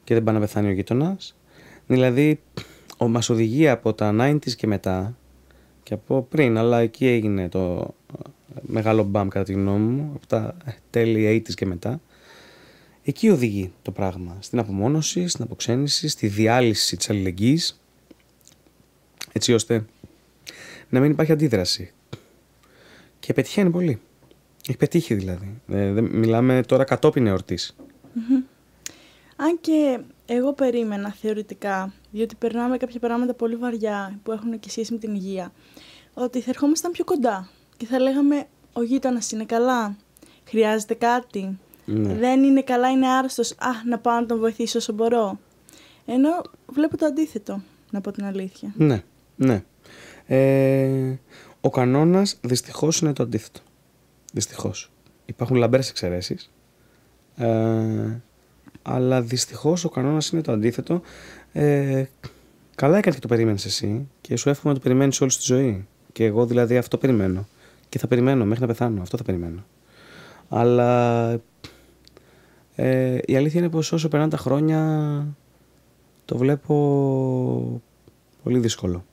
[0.04, 1.36] και δεν πάει να πεθάνει ο γείτονας.
[1.88, 2.40] Δηλαδή,
[2.98, 5.18] ο, μας οδηγεί από τα 90s και μετά
[5.84, 7.94] και από πριν, αλλά εκεί έγινε το
[8.56, 10.58] ε, μεγάλο μπαμ κατά τη γνώμη μου, από τα
[10.90, 12.02] τέλη 80s και μετά.
[13.04, 14.38] Εκεί οδηγεί το πράγμα.
[14.40, 17.82] Στην απομόνωση, στην αποξένηση, στη διάλυση της αλληλεγγύης,
[19.32, 19.86] έτσι ώστε
[20.94, 21.94] να μην υπάρχει αντίδραση.
[23.20, 24.02] Και πετυχαίνει πολύ.
[24.68, 25.62] Έχει πετύχει δηλαδή.
[25.68, 27.76] Ε, μιλάμε τώρα κατόπιν εορτής.
[29.36, 34.94] Αν και εγώ περίμενα θεωρητικά, διότι περνάμε κάποια πράγματα πολύ βαριά που έχουν και σχέση
[34.94, 35.52] με την υγεία,
[36.14, 39.98] ότι θα ερχόμασταν πιο κοντά και θα λέγαμε ο γείτονας είναι καλά,
[40.44, 42.14] χρειάζεται κάτι, ναι.
[42.14, 45.40] δεν είναι καλά, είναι άρρωστος, α, να πάω να τον βοηθήσω όσο μπορώ.
[46.06, 48.74] Ενώ βλέπω το αντίθετο, να πω την αλήθεια.
[48.78, 49.04] Ναι,
[49.36, 49.64] ναι.
[50.28, 51.14] Ε,
[51.62, 53.60] ο κανόνας δυστυχώς είναι το αντίθετο.
[54.34, 54.92] Δυστυχώς.
[55.26, 56.52] Υπάρχουν λαμπέρες εξαιρέσεις.
[57.36, 58.22] Ε,
[58.82, 61.02] αλλά δυστυχώς ο κανόνας είναι το αντίθετο.
[61.52, 62.04] Ε,
[62.76, 65.88] καλά έκανε και το περίμενε εσύ και σου εύχομαι να το περιμένεις όλη τη ζωή.
[66.12, 67.48] Και εγώ δηλαδή αυτό περιμένω.
[67.90, 69.02] Και θα περιμένω μέχρι να πεθάνω.
[69.02, 69.66] Αυτό θα περιμένω.
[70.50, 71.30] Αλλά
[72.76, 75.28] ε, η αλήθεια είναι πως όσο περνάνε τα χρόνια
[76.26, 77.82] το βλέπω
[78.44, 79.06] πολύ δύσκολο.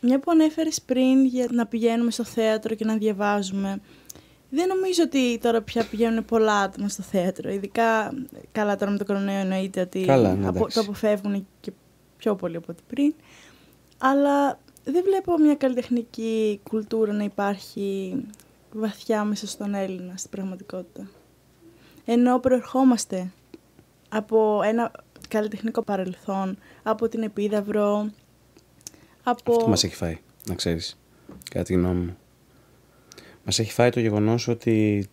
[0.00, 3.80] Μια που ανέφερες πριν για να πηγαίνουμε στο θέατρο και να διαβάζουμε,
[4.50, 7.50] δεν νομίζω ότι τώρα πια πηγαίνουν πολλά άτομα στο θέατρο.
[7.50, 8.12] Ειδικά
[8.52, 11.72] καλά τώρα με το κορονοϊό εννοείται ότι καλά, ναι, το αποφεύγουν και
[12.16, 13.14] πιο πολύ από ό,τι πριν.
[13.98, 18.16] Αλλά δεν βλέπω μια καλλιτεχνική κουλτούρα να υπάρχει
[18.72, 21.08] βαθιά μέσα στον Έλληνα στην πραγματικότητα.
[22.04, 23.30] Ενώ προερχόμαστε
[24.08, 24.90] από ένα
[25.28, 28.10] καλλιτεχνικό παρελθόν, από την Επίδαυρο,
[29.30, 29.52] από...
[29.52, 30.98] Αυτό μας έχει φάει, να ξέρεις,
[31.50, 32.16] κατά τη γνώμη μου.
[33.44, 35.08] Μας έχει φάει το γεγονός ότι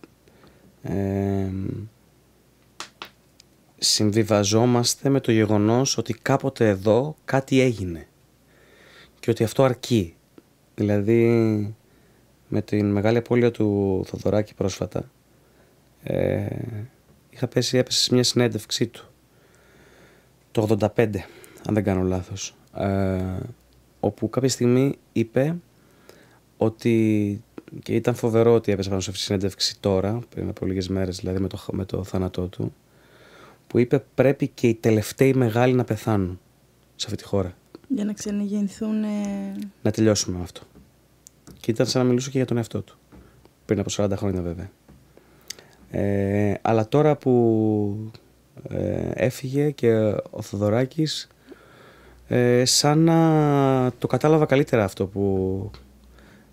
[0.82, 1.48] ε,
[3.78, 8.06] συμβιβαζόμαστε με το γεγονός ότι κάποτε εδώ κάτι έγινε
[9.20, 10.14] και ότι αυτό αρκεί.
[10.74, 11.24] Δηλαδή
[12.48, 15.10] με την μεγάλη απώλεια του Θοδωράκη πρόσφατα
[16.02, 16.46] ε,
[17.30, 19.10] είχα πέσει, έπεσε σε μια συνέντευξή του
[20.52, 20.86] το 85
[21.66, 23.38] αν δεν κάνω λάθος ε,
[24.00, 25.56] όπου κάποια στιγμή είπε
[26.56, 27.42] ότι
[27.82, 31.18] και ήταν φοβερό ότι έπεσε πάνω σε αυτή τη συνέντευξη τώρα, πριν από λίγες μέρες
[31.18, 32.74] δηλαδή με το, με το θάνατό του,
[33.66, 36.40] που είπε πρέπει και οι τελευταίοι μεγάλοι να πεθάνουν
[36.96, 37.54] σε αυτή τη χώρα.
[37.88, 39.00] Για να ξαναγεννηθούν.
[39.82, 40.60] Να τελειώσουμε με αυτό.
[41.60, 42.96] Και ήταν σαν να μιλούσε και για τον εαυτό του.
[43.64, 44.70] Πριν από 40 χρόνια βέβαια.
[45.90, 48.12] Ε, αλλά τώρα που
[48.68, 49.92] ε, έφυγε και
[50.30, 51.28] ο Θοδωράκης
[52.28, 55.70] ε, σαν να το κατάλαβα καλύτερα αυτό που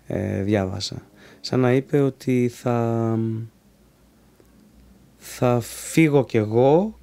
[0.06, 1.02] ε, διάβασα.
[1.40, 3.18] Σαν να είπε ότι θα,
[5.16, 6.98] θα φύγω κι εγώ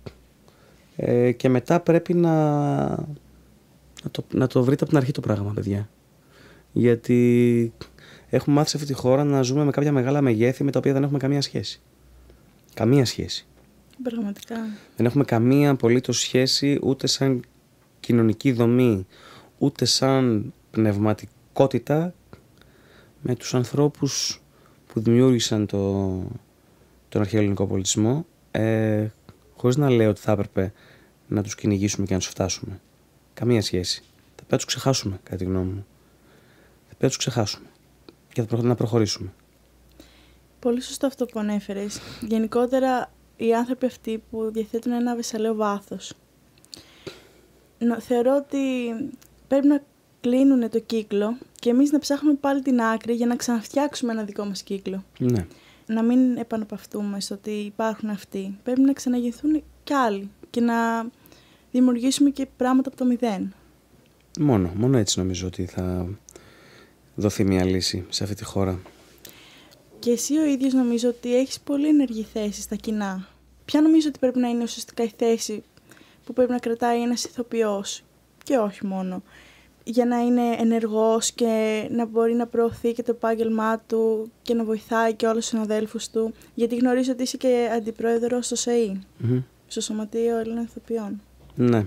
[0.96, 2.86] ε, και μετά πρέπει να,
[4.04, 5.90] να, το, να το βρείτε από την αρχή το πράγμα, παιδιά.
[6.72, 7.74] Γιατί
[8.30, 10.94] έχουμε μάθει σε αυτή τη χώρα να ζούμε με κάποια μεγάλα μεγέθη με τα οποία
[10.94, 11.82] δεν έχουμε καμία σχέση.
[12.74, 13.46] Καμία σχέση.
[14.04, 14.56] Πραγματικά.
[14.96, 17.42] Δεν έχουμε καμία απολύτως σχέση ούτε σαν
[18.02, 19.06] κοινωνική δομή,
[19.58, 22.14] ούτε σαν πνευματικότητα
[23.22, 24.42] με τους ανθρώπους
[24.88, 25.80] που δημιούργησαν το,
[27.10, 29.08] τον αρχαίο ελληνικό πολιτισμό ε,
[29.56, 30.74] χωρίς να λέω ότι θα έπρεπε
[31.28, 32.80] να τους κυνηγήσουμε και να τους φτάσουμε.
[33.34, 34.02] Καμία σχέση.
[34.02, 35.86] Θα πρέπει να τους ξεχάσουμε, κατά τη γνώμη μου.
[36.78, 37.68] Θα πρέπει να τους ξεχάσουμε
[38.34, 39.34] και θα να προχωρήσουμε.
[40.60, 42.00] Πολύ σωστό αυτό που ανέφερες.
[42.28, 46.14] Γενικότερα, οι άνθρωποι αυτοί που διαθέτουν ένα βεσσαλαίο βάθος
[48.00, 48.58] θεωρώ ότι
[49.48, 49.84] πρέπει να
[50.22, 54.46] κλείνουν το κύκλο και εμείς να ψάχνουμε πάλι την άκρη για να ξαναφτιάξουμε ένα δικό
[54.46, 55.04] μας κύκλο.
[55.20, 55.46] Ναι.
[55.86, 58.58] Να μην επαναπαυτούμε στο ότι υπάρχουν αυτοί.
[58.64, 61.06] Πρέπει να ξαναγεννηθούν κι άλλοι και να
[61.72, 63.54] δημιουργήσουμε και πράγματα από το μηδέν.
[64.40, 66.08] Μόνο, μόνο έτσι νομίζω ότι θα
[67.16, 68.80] δοθεί μια λύση σε αυτή τη χώρα.
[70.00, 73.28] Και εσύ ο ίδιος νομίζω ότι έχεις πολύ ενεργή θέση στα κοινά.
[73.66, 75.64] Ποια νομίζω ότι πρέπει να είναι ουσιαστικά η θέση
[76.32, 78.04] που πρέπει να κρατάει ένας ηθοποιός
[78.44, 79.24] και όχι μόνο
[79.84, 84.64] για να είναι ενεργός και να μπορεί να προωθεί και το επάγγελμά του και να
[84.64, 89.02] βοηθάει και όλους τους συναδέλφους του γιατί γνωρίζω ότι είσαι και αντιπρόεδρος στο ΣΕΗ,
[89.68, 91.22] στο Σωματείο Ελλήνων Ηθοποιών.
[91.56, 91.86] Ναι,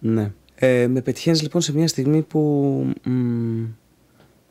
[0.00, 0.32] ναι.
[0.54, 2.40] Ε, με πετυχαίνεις λοιπόν σε μια στιγμή που
[3.04, 3.64] μ,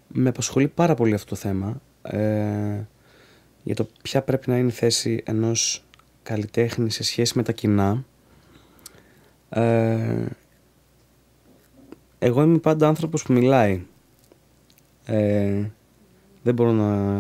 [0.08, 2.88] με απασχολεί πάρα πολύ αυτό το θέμα ε,
[3.64, 5.84] για το ποια πρέπει να είναι η θέση ενός
[6.24, 8.06] καλλιτέχνη σε σχέση με τα κοινά
[9.56, 10.26] ε,
[12.20, 13.82] εγώ είμαι πάντα άνθρωπος που μιλάει.
[15.06, 15.64] Ε,
[16.44, 17.16] δεν μπορώ να,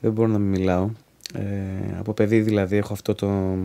[0.00, 0.90] δεν μπορώ να μιλάω.
[1.34, 3.56] Ε, από παιδί δηλαδή έχω αυτό το,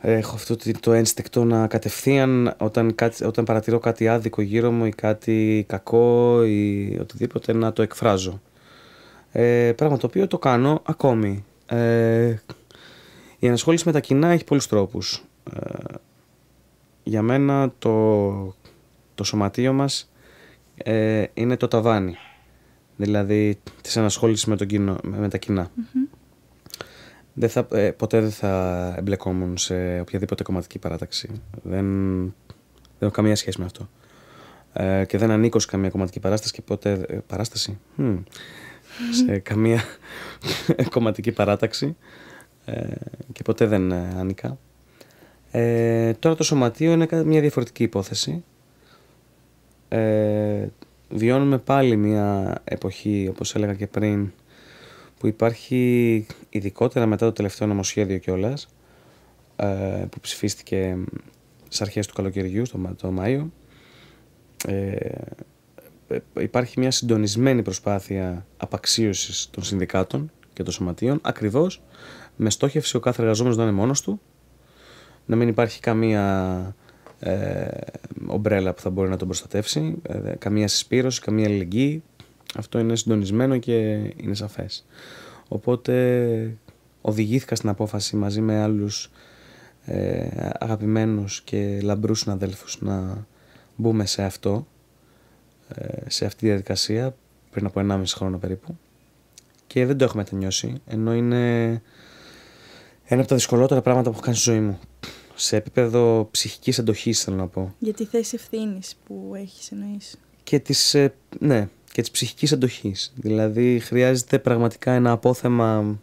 [0.00, 2.94] έχω αυτό το ένστικτο να κατευθείαν όταν,
[3.26, 8.40] όταν παρατηρώ κάτι άδικο γύρω μου ή κάτι κακό ή οτιδήποτε να το εκφράζω.
[9.32, 11.44] Ε, πράγμα το οποίο το κάνω ακόμη.
[11.66, 12.34] Ε,
[13.38, 15.24] η ενασχόληση με τα κοινά έχει πολλούς τρόπους.
[15.54, 15.94] Ε,
[17.02, 18.54] για μένα το,
[19.14, 20.12] το σωματείο μας
[20.74, 22.16] ε, είναι το ταβάνι.
[22.96, 24.66] Δηλαδή της ενασχόλησης με, το
[25.02, 25.70] με τα κοινά.
[27.32, 31.30] Δεν θα, ε, ποτέ δεν θα εμπλεκόμουν σε οποιαδήποτε κομματική παράταξη.
[31.62, 31.86] Δεν,
[32.22, 33.88] δεν έχω καμία σχέση με αυτό.
[34.72, 36.92] Ε, και δεν ανήκω σε καμία κομματική παράσταση και ποτέ...
[37.08, 37.78] Ε, παράσταση;
[39.24, 39.82] Σε καμία
[40.90, 41.96] κομματική παράταξη
[42.64, 42.94] ε,
[43.32, 44.58] και ποτέ δεν ανήκα.
[45.54, 48.44] Ε, τώρα το σωματείο είναι μια διαφορετική υπόθεση.
[49.88, 50.66] Ε,
[51.08, 54.32] βιώνουμε πάλι μια εποχή, όπως έλεγα και πριν,
[55.18, 58.68] που υπάρχει ειδικότερα μετά το τελευταίο νομοσχέδιο κιόλας,
[59.56, 60.96] ε, που ψηφίστηκε
[61.64, 63.52] στις αρχές του καλοκαιριού, το, το Μάιο,
[64.66, 64.96] ε,
[66.40, 71.82] υπάρχει μια συντονισμένη προσπάθεια απαξίωσης των συνδικάτων και των σωματείων, ακριβώς
[72.36, 74.20] με στόχευση ο κάθε εργαζόμενος να είναι μόνος του,
[75.26, 76.74] να μην υπάρχει καμία
[77.20, 77.68] ε,
[78.26, 82.02] ομπρέλα που θα μπορεί να τον προστατεύσει, ε, καμία συσπήρωση, καμία αλληλεγγύη.
[82.56, 83.74] Αυτό είναι συντονισμένο και
[84.16, 84.86] είναι σαφές.
[85.48, 86.56] Οπότε
[87.00, 89.10] οδηγήθηκα στην απόφαση μαζί με άλλους
[89.84, 93.26] ε, αγαπημένους και λαμπρούς συναδέλφους να
[93.76, 94.66] μπούμε σε αυτό,
[95.68, 97.14] ε, σε αυτή τη διαδικασία
[97.50, 98.78] πριν από 1,5 χρόνο περίπου
[99.66, 101.70] και δεν το έχω μετανιώσει ενώ είναι
[103.04, 104.78] ένα από τα δυσκολότερα πράγματα που έχω κάνει στη ζωή μου
[105.34, 107.74] σε επίπεδο ψυχικής αντοχής θέλω να πω.
[107.78, 110.20] Για τη θέση ευθύνης που έχεις εννοείς.
[110.42, 113.12] Και της, ε, ναι, και της ψυχικής αντοχής.
[113.16, 115.98] Δηλαδή χρειάζεται πραγματικά ένα απόθεμα,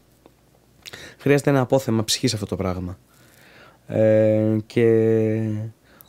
[1.17, 2.99] χρειάζεται ένα απόθεμα ψυχής αυτό το πράγμα.
[3.87, 5.39] Ε, και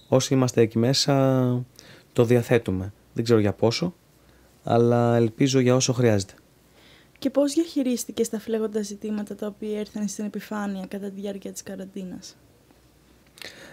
[0.09, 1.65] όσοι είμαστε εκεί μέσα
[2.13, 2.93] το διαθέτουμε.
[3.13, 3.95] Δεν ξέρω για πόσο,
[4.63, 6.35] αλλά ελπίζω για όσο χρειάζεται.
[7.19, 11.63] Και πώς διαχειρίστηκες τα φλέγοντα ζητήματα τα οποία ήρθαν στην επιφάνεια κατά τη διάρκεια της
[11.63, 12.37] καραντίνας;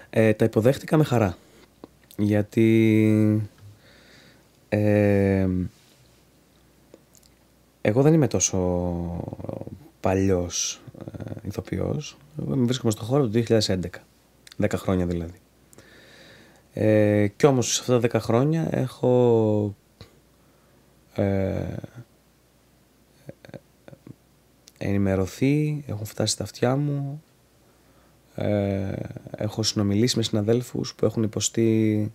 [0.10, 1.38] Ε, τα υποδέχτηκα με χαρά.
[2.18, 3.50] Γιατί
[4.70, 5.48] ε,
[7.82, 8.58] εγώ δεν είμαι τόσο
[10.00, 10.82] παλιός
[11.18, 12.18] ε, ηθοποιός.
[12.42, 13.80] Εγώ βρίσκομαι στο χώρο του 2011.
[14.62, 15.40] 10 χρόνια δηλαδή.
[16.74, 19.76] Ε, κι όμως σε αυτά τα 10 χρόνια έχω
[21.16, 21.76] ε,
[24.78, 27.24] ενημερωθεί, έχω φτάσει στα αυτιά μου,
[28.38, 28.94] ε,
[29.38, 32.12] έχω συνομιλήσει με συναδέλφους που έχουν υποστεί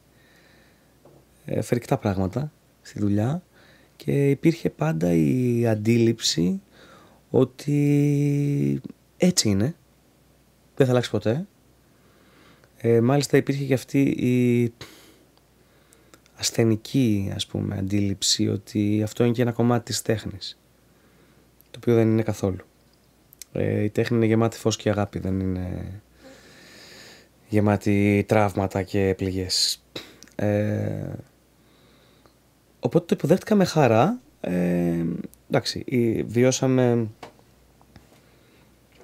[1.45, 3.43] ε, φρικτά πράγματα στη δουλειά
[3.97, 6.61] και υπήρχε πάντα η αντίληψη
[7.31, 8.81] ότι
[9.17, 9.75] έτσι είναι,
[10.77, 11.47] δεν θα αλλάξει ποτέ.
[12.77, 14.73] Ε, μάλιστα υπήρχε και αυτή η
[16.35, 20.59] ασθενική ας πούμε αντίληψη ότι αυτό είναι και ένα κομμάτι της τέχνης
[21.71, 22.65] το οποίο δεν είναι καθόλου.
[23.53, 26.01] Ε, η τέχνη είναι γεμάτη φως και αγάπη, δεν είναι
[27.53, 29.83] γεμάτη τραύματα και πληγές.
[30.35, 31.13] Ε,
[32.81, 34.21] οπότε το υποδέχτηκα με χαρά.
[34.41, 35.05] Ε,
[35.51, 35.85] εντάξει,
[36.27, 37.09] βιώσαμε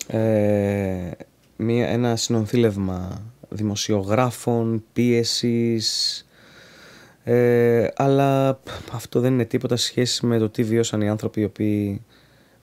[0.06, 1.10] ε,
[1.56, 6.26] μία, ένα συνονθήλευμα δημοσιογράφων, πίεσης,
[7.24, 8.60] ε, αλλά
[8.92, 12.04] αυτό δεν είναι τίποτα σε σχέση με το τι βίωσαν οι άνθρωποι οι οποίοι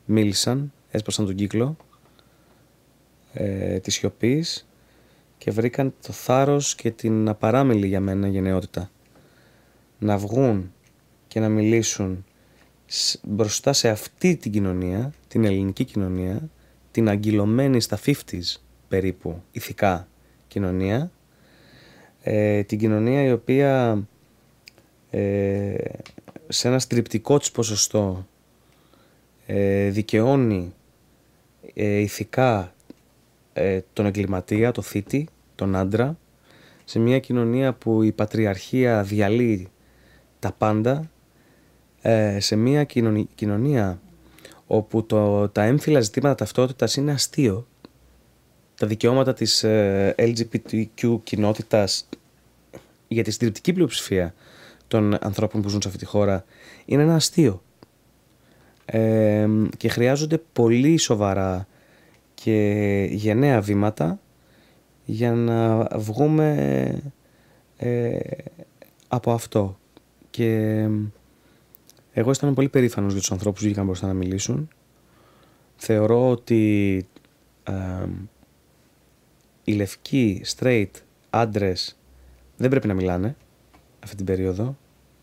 [0.05, 1.77] μίλησαν, έσπασαν τον κύκλο
[3.33, 4.67] ε, της σιωπής
[5.45, 8.91] και βρήκαν το θάρρος και την απαράμιλη για μένα γενναιότητα.
[9.99, 10.73] Να βγουν
[11.27, 12.25] και να μιλήσουν
[13.23, 16.49] μπροστά σε αυτή την κοινωνία, την ελληνική κοινωνία,
[16.91, 18.55] την αγκυλωμένη στα 50's
[18.87, 20.07] περίπου ηθικά
[20.47, 21.11] κοινωνία,
[22.21, 24.03] ε, την κοινωνία η οποία
[25.09, 25.75] ε,
[26.47, 28.27] σε ένα στριπτικό της ποσοστό
[29.45, 30.73] ε, δικαιώνει
[31.73, 32.73] ε, ηθικά
[33.53, 36.17] ε, τον εγκληματία, το θήτη, τον άντρα,
[36.83, 39.69] σε μια κοινωνία που η πατριαρχία διαλύει
[40.39, 41.09] τα πάντα,
[42.01, 42.83] ε, σε μια
[43.35, 44.01] κοινωνία
[44.67, 47.67] όπου το, τα έμφυλα ζητήματα ταυτότητας είναι αστείο,
[48.75, 52.09] τα δικαιώματα της ε, LGBTQ κοινότητας
[53.07, 54.33] για τη συντριπτική πλειοψηφία
[54.87, 56.45] των ανθρώπων που ζουν σε αυτή τη χώρα
[56.85, 57.63] είναι ένα αστείο.
[59.77, 61.67] και χρειάζονται πολύ σοβαρά
[62.33, 64.19] και γενναία βήματα
[65.05, 67.13] για να βγούμε
[67.77, 68.19] ε,
[69.07, 69.77] από αυτό.
[70.29, 70.79] Και
[72.13, 74.67] Εγώ αισθάνομαι πολύ περήφανος για τους ανθρώπους που βγήκαν μπροστά να μιλήσουν.
[75.75, 77.05] Θεωρώ ότι
[77.63, 77.73] ε,
[79.63, 80.89] οι λευκοί, straight,
[81.29, 81.97] άντρες
[82.57, 83.35] δεν πρέπει να μιλάνε
[84.03, 84.77] αυτή την περίοδο.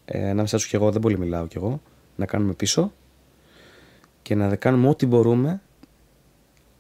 [0.05, 1.81] Ε, ανάμεσά τους και εγώ δεν πολύ μιλάω κι εγώ.
[2.16, 2.92] Να κάνουμε πίσω
[4.23, 5.61] και να κάνουμε ό,τι μπορούμε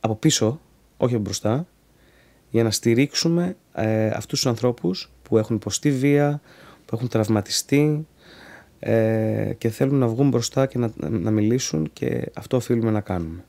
[0.00, 0.60] από πίσω,
[0.96, 1.66] όχι από μπροστά,
[2.52, 6.40] για να στηρίξουμε ε, αυτούς τους ανθρώπους που έχουν υποστεί βία,
[6.84, 8.06] που έχουν τραυματιστεί
[8.78, 13.44] ε, και θέλουν να βγουν μπροστά και να, να μιλήσουν και αυτό οφείλουμε να κάνουμε.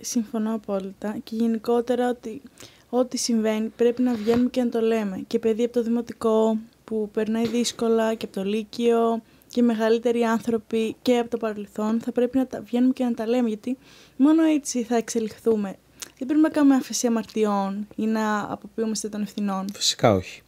[0.00, 2.42] Συμφωνώ απόλυτα και γενικότερα ότι
[2.88, 5.24] ό,τι συμβαίνει πρέπει να βγαίνουμε και να το λέμε.
[5.26, 10.22] Και παιδί από το δημοτικό που περνάει δύσκολα και από το λύκειο και οι μεγαλύτεροι
[10.22, 13.76] άνθρωποι και από το παρελθόν θα πρέπει να τα βγαίνουμε και να τα λέμε γιατί
[14.16, 15.76] μόνο έτσι θα εξελιχθούμε.
[16.18, 19.64] Δεν πρέπει να κάνουμε αφαισία αμαρτιών ή να αποποιούμαστε των ευθυνών.
[19.74, 20.42] Φυσικά όχι.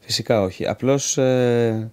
[0.00, 0.66] Φυσικά όχι.
[0.66, 1.90] Απλώς ε,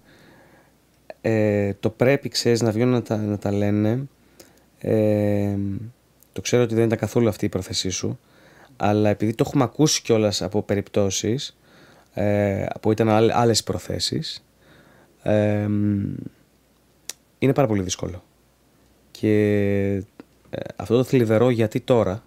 [1.20, 4.08] ε, το πρέπει, ξέρεις, να βγαίνουν να τα, να τα λένε.
[4.78, 5.56] Ε,
[6.32, 8.18] το ξέρω ότι δεν ήταν καθόλου αυτή η πρόθεσή σου,
[8.76, 11.56] αλλά επειδή το έχουμε ακούσει κιόλας από περιπτώσεις
[12.14, 14.44] ε, που ήταν άλλες προθέσεις,
[15.22, 15.68] ε,
[17.38, 18.22] είναι πάρα πολύ δύσκολο.
[19.10, 19.32] Και
[20.50, 22.24] ε, αυτό το θλιβερό γιατί τώρα,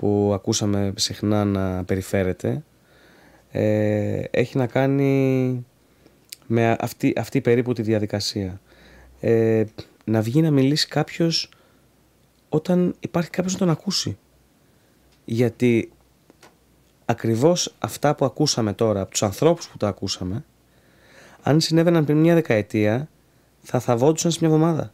[0.00, 2.62] που ακούσαμε συχνά να περιφέρεται,
[3.50, 5.64] ε, έχει να κάνει
[6.46, 8.60] με αυτή, αυτή περίπου τη διαδικασία.
[9.20, 9.64] Ε,
[10.04, 11.50] να βγει να μιλήσει κάποιος
[12.48, 14.18] όταν υπάρχει κάποιος να τον ακούσει.
[15.24, 15.92] Γιατί
[17.04, 20.44] ακριβώς αυτά που ακούσαμε τώρα από τους ανθρώπους που τα ακούσαμε
[21.42, 23.08] αν συνέβαιναν πριν μια δεκαετία
[23.62, 24.92] θα θαβόντουσαν σε μια εβδομάδα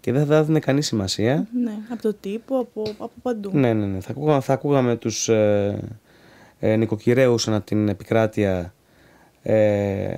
[0.00, 1.48] και δεν θα έδινε κανείς σημασία.
[1.76, 3.50] Ναι, από το τύπο, από, από παντού.
[3.52, 4.00] Ναι, ναι, ναι.
[4.00, 5.98] Θα ακούγαμε, θα ακούγαμε τους ε,
[6.58, 8.74] ε, νοικοκυρέους ανά την επικράτεια
[9.42, 10.16] ε,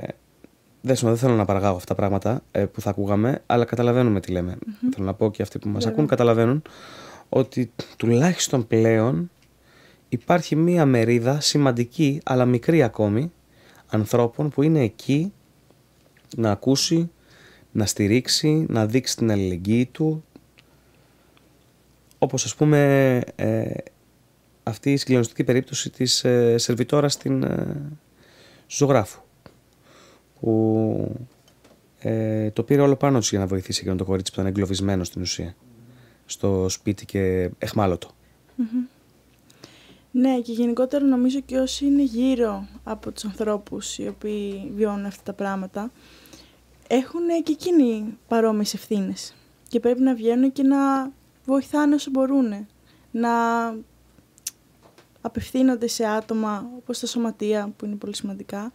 [0.81, 4.33] δεν, δεν θέλω να παραγάγω αυτά τα πράγματα ε, που θα ακούγαμε, αλλά καταλαβαίνουμε τι
[4.33, 4.59] λέμε.
[4.92, 6.62] Θέλω να πω και αυτοί που μας ακούν καταλαβαίνουν
[7.29, 9.31] ότι τουλάχιστον πλέον
[10.09, 13.33] υπάρχει μία μερίδα σημαντική, αλλά μικρή ακόμη,
[13.88, 15.33] ανθρώπων που είναι εκεί
[16.37, 17.11] να ακούσει,
[17.73, 20.25] να στηρίξει, να δείξει την αλληλεγγύη του.
[22.19, 23.71] Όπως ας πούμε ε,
[24.63, 27.77] αυτή η συγκλονιστική περίπτωση της ε, σερβιτόρας στην ε,
[28.67, 29.21] ζωγράφους
[30.41, 31.17] που
[31.99, 35.05] ε, το πήρε όλο πάνω της για να βοηθήσει εκείνο το κορίτσι που ήταν εγκλωβισμένο
[35.05, 35.55] στην ουσία
[36.27, 38.11] στο σπίτι και εχμάλωτο.
[40.11, 45.23] Ναι, και γενικότερα νομίζω και όσοι είναι γύρω από τους ανθρώπους οι οποίοι βιώνουν αυτά
[45.23, 45.93] τα πράγματα
[46.89, 49.35] έχουν και εκείνοι παρόμοιες ευθύνες.
[49.69, 51.13] και πρέπει να βγαίνουν και να
[51.49, 52.67] βοηθάνε όσο μπορούν.
[53.11, 53.31] Να
[55.21, 58.73] απευθύνονται σε άτομα όπως τα σωματεία που είναι πολύ σημαντικά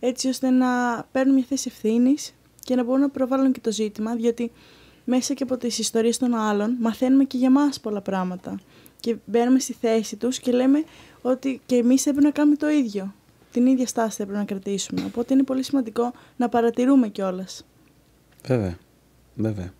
[0.00, 4.14] έτσι ώστε να παίρνουν μια θέση ευθύνης και να μπορούν να προβάλλουν και το ζήτημα
[4.14, 4.52] διότι
[5.04, 8.60] μέσα και από τις ιστορίες των άλλων μαθαίνουμε και για μας πολλά πράγματα
[9.00, 10.84] και μπαίνουμε στη θέση τους και λέμε
[11.22, 13.14] ότι και εμείς πρέπει να κάνουμε το ίδιο.
[13.52, 15.04] Την ίδια στάση πρέπει να κρατήσουμε.
[15.04, 17.66] Οπότε είναι πολύ σημαντικό να παρατηρούμε κιόλας.
[18.46, 18.78] Βέβαια.
[19.34, 19.72] Βέβαια.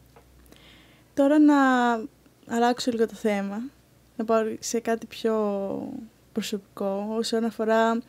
[1.14, 1.54] Τώρα να
[2.48, 3.62] αλλάξω λίγο το θέμα.
[4.16, 5.34] Να πάω σε κάτι πιο
[6.32, 8.02] προσωπικό όσον αφορά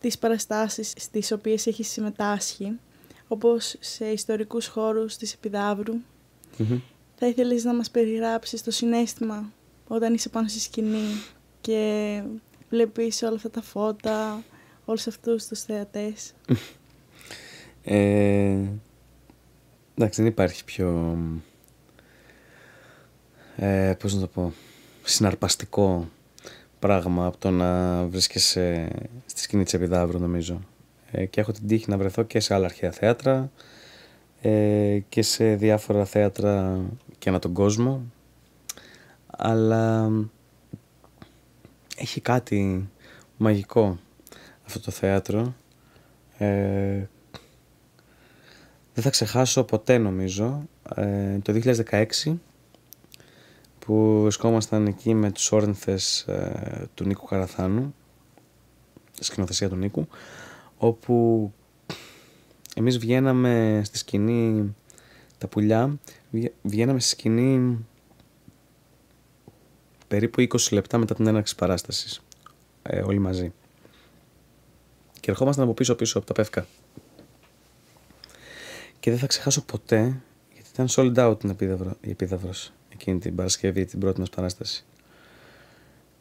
[0.00, 2.78] τις παραστάσεις στις οποίες έχει συμμετάσχει
[3.28, 5.94] όπως σε ιστορικούς χώρους της επιδαυρου
[7.14, 9.52] Θα ήθελες να μας περιγράψεις το συνέστημα
[9.88, 11.22] όταν είσαι πάνω στη σκηνή
[11.60, 12.22] και
[12.70, 14.42] βλέπεις όλα αυτά τα φώτα,
[14.84, 16.34] όλους αυτούς τους θεατές;
[17.84, 18.58] ε,
[19.94, 21.18] εντάξει, δεν υπάρχει πιο...
[23.60, 24.52] Ε, πώς να το πω...
[25.02, 26.08] Συναρπαστικό
[26.78, 28.88] πράγμα από το να βρίσκεσαι
[29.26, 30.60] στη σκηνή της Επιδαύρου νομίζω.
[31.10, 33.50] Ε, και έχω την τύχη να βρεθώ και σε άλλα αρχαία θέατρα
[34.40, 36.80] ε, και σε διάφορα θέατρα
[37.18, 38.02] και ανά τον κόσμο.
[39.26, 40.10] Αλλά
[41.96, 42.88] έχει κάτι
[43.36, 43.98] μαγικό
[44.66, 45.54] αυτό το θέατρο.
[46.38, 47.06] Ε,
[48.94, 52.36] δεν θα ξεχάσω ποτέ νομίζω ε, το 2016
[53.88, 57.94] που βρισκόμασταν εκεί με τους όρνηθες ε, του Νίκου Καραθάνου
[59.20, 60.08] σκηνοθεσία του Νίκου
[60.76, 61.52] όπου
[62.74, 64.74] εμείς βγαίναμε στη σκηνή
[65.38, 65.98] τα πουλιά
[66.62, 67.78] βγαίναμε στη σκηνή
[70.08, 72.20] περίπου 20 λεπτά μετά την έναρξη της παράστασης
[72.82, 73.52] ε, όλοι μαζί.
[75.20, 76.66] Και ερχόμασταν από πίσω πίσω από τα πεύκα.
[79.00, 80.20] Και δεν θα ξεχάσω ποτέ
[80.52, 84.84] γιατί ήταν sold out την επίδαυρο, η επίδαυρος εκείνη την Παρασκευή, την πρώτη μας παράσταση.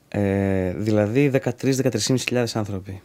[0.08, 3.02] Ε, δηλαδή 13-13.500 άνθρωποι.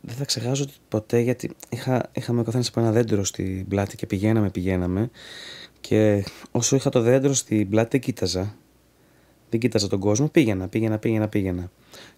[0.00, 3.96] Δεν δεν θα ξεχάσω ποτέ γιατί είχα, είχαμε ο καθένας από ένα δέντρο στην πλάτη
[3.96, 5.10] και πηγαίναμε, πηγαίναμε
[5.80, 8.54] και όσο είχα το δέντρο στην πλάτη δεν κοίταζα.
[9.50, 11.70] Δεν κοίταζα τον κόσμο, πήγαινα, πήγαινα, πήγαινα, πήγαινα.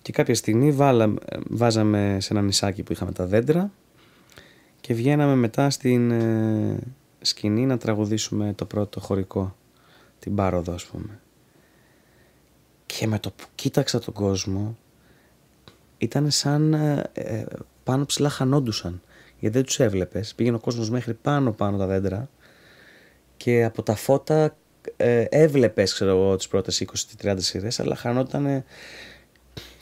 [0.02, 1.14] Και κάποια στιγμή βάλα,
[1.48, 3.72] βάζαμε σε ένα νησάκι που είχαμε τα δέντρα
[4.80, 6.78] και βγαίναμε μετά στην ε,
[7.26, 9.56] σκηνή να τραγουδήσουμε το πρώτο χωρικό,
[10.18, 11.20] την Πάροδο ας πούμε.
[12.86, 14.76] Και με το που κοίταξα τον κόσμο
[15.98, 17.44] ήταν σαν ε, ε,
[17.84, 19.02] πάνω ψηλά χανόντουσαν.
[19.38, 20.34] Γιατί δεν τους έβλεπες.
[20.34, 22.28] Πήγαινε ο κόσμος μέχρι πάνω πάνω τα δέντρα
[23.36, 24.56] και από τα φώτα
[24.96, 26.84] ε, έβλεπες ξέρω εγώ τις πρώτες
[27.22, 28.64] 20-30 σειρές αλλά χανόταν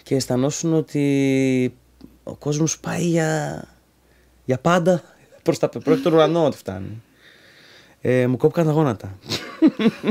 [0.03, 1.77] και αισθανόσουν ότι
[2.25, 3.65] ο κόσμος πάει για,
[4.45, 5.03] για πάντα
[5.43, 7.03] προς τα προς τον ουρανό ότι φτάνει.
[8.07, 9.19] Ε, μου κόπηκαν τα γόνατα.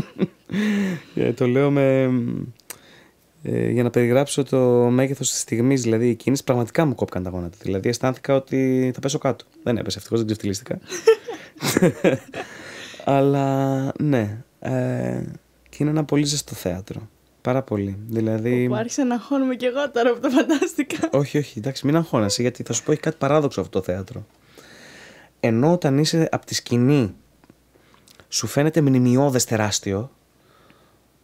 [1.16, 2.10] ε, το λέω με,
[3.44, 7.58] ε, για να περιγράψω το μέγεθος της στιγμής, δηλαδή εκείνης, πραγματικά μου κόπηκαν τα γόνατα.
[7.62, 9.46] Δηλαδή αισθάνθηκα ότι θα πέσω κάτω.
[9.64, 10.80] Δεν έπεσε, ευτυχώς δεν ξεφτυλίστηκα.
[13.18, 15.24] Αλλά ναι, ε,
[15.70, 17.10] και είναι ένα πολύ ζεστό θέατρο.
[17.42, 17.98] Πάρα πολύ.
[18.08, 18.68] Δηλαδή...
[18.68, 21.10] Που άρχισε να αγχώνουμε κι εγώ τώρα που το φαντάστηκα.
[21.12, 24.26] όχι, όχι, εντάξει, μην αγχώνεσαι, γιατί θα σου πω έχει κάτι παράδοξο αυτό το θέατρο.
[25.40, 27.16] Ενώ όταν είσαι από τη σκηνή
[28.34, 30.12] σου φαίνεται μνημειώδες τεράστιο,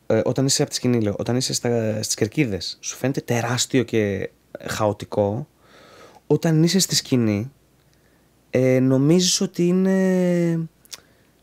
[0.07, 3.83] ε, όταν είσαι από τη σκηνή, λέω, όταν είσαι στα, στις κερκίδες, σου φαίνεται τεράστιο
[3.83, 4.29] και
[4.67, 5.47] χαοτικό,
[6.27, 7.51] όταν είσαι στη σκηνή,
[8.49, 10.69] ε, νομίζεις ότι είναι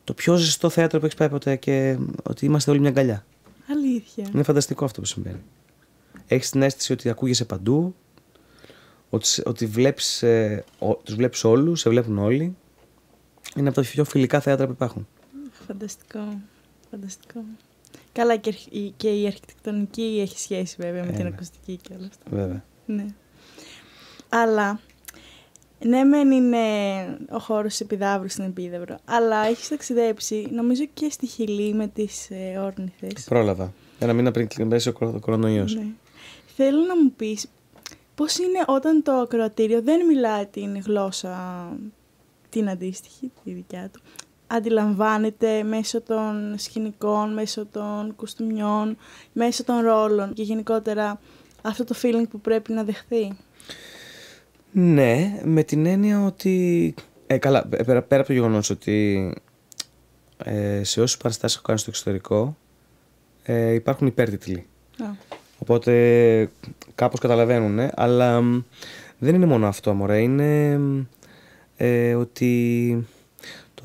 [0.05, 3.25] το πιο ζεστό θέατρο που έχεις πάει ποτέ και ότι είμαστε όλοι μια αγκαλιά.
[3.71, 4.29] Αλήθεια.
[4.35, 5.43] Είναι φανταστικό αυτό που συμβαίνει.
[6.27, 7.95] Έχεις την αίσθηση ότι ακούγεσαι παντού,
[9.11, 10.65] ότι, ότι βλέπεις, ε,
[11.03, 12.57] τους βλέπεις όλους, σε βλέπουν όλοι.
[13.57, 15.07] Είναι από τα πιο φιλικά θέατρα που υπάρχουν.
[15.67, 16.41] Φανταστικό.
[16.91, 17.45] Φανταστικό.
[18.13, 18.55] Καλά και,
[18.97, 21.29] και η αρχιτεκτονική έχει σχέση βέβαια με την ναι.
[21.29, 22.25] ακουστική και όλα αυτά.
[22.31, 22.65] Βέβαια.
[22.87, 23.07] Ναι.
[24.29, 24.81] Αλλά
[25.85, 26.59] ναι, μεν είναι
[27.31, 32.31] ο χώρος τη επιδαύρου στην Επίδευρο, αλλά έχεις ταξιδέψει νομίζω και στη Χιλή με τις
[32.31, 33.25] ε, όρνηθες.
[33.25, 33.73] Πρόλαβα.
[33.99, 35.75] Ένα μήνα πριν κλείσει ο κορονοϊός.
[35.75, 35.87] Ναι.
[36.57, 37.47] Θέλω να μου πεις
[38.15, 41.69] πώς είναι όταν το ακροατήριο δεν μιλάει την γλώσσα
[42.49, 44.01] την αντίστοιχη, τη δικιά του
[44.47, 48.97] αντιλαμβάνεται μέσω των σκηνικών, μέσω των κουστούμιών,
[49.33, 51.21] μέσω των ρόλων και γενικότερα
[51.63, 53.37] αυτό το feeling που πρέπει να δεχθεί.
[54.73, 56.95] Ναι, με την έννοια ότι...
[57.27, 59.33] Ε, καλά, ε, πέρα, πέρα από το γεγονός ότι
[60.45, 62.57] ε, σε όσους παραστάσεις έχω κάνει στο εξωτερικό
[63.43, 64.67] ε, υπάρχουν υπέρτιτλοι.
[65.59, 66.51] Οπότε
[66.95, 68.41] κάπως καταλαβαίνουν, αλλά
[69.19, 70.19] δεν είναι μόνο αυτό, μωρέ.
[70.19, 70.81] Είναι
[71.77, 73.07] ε, ότι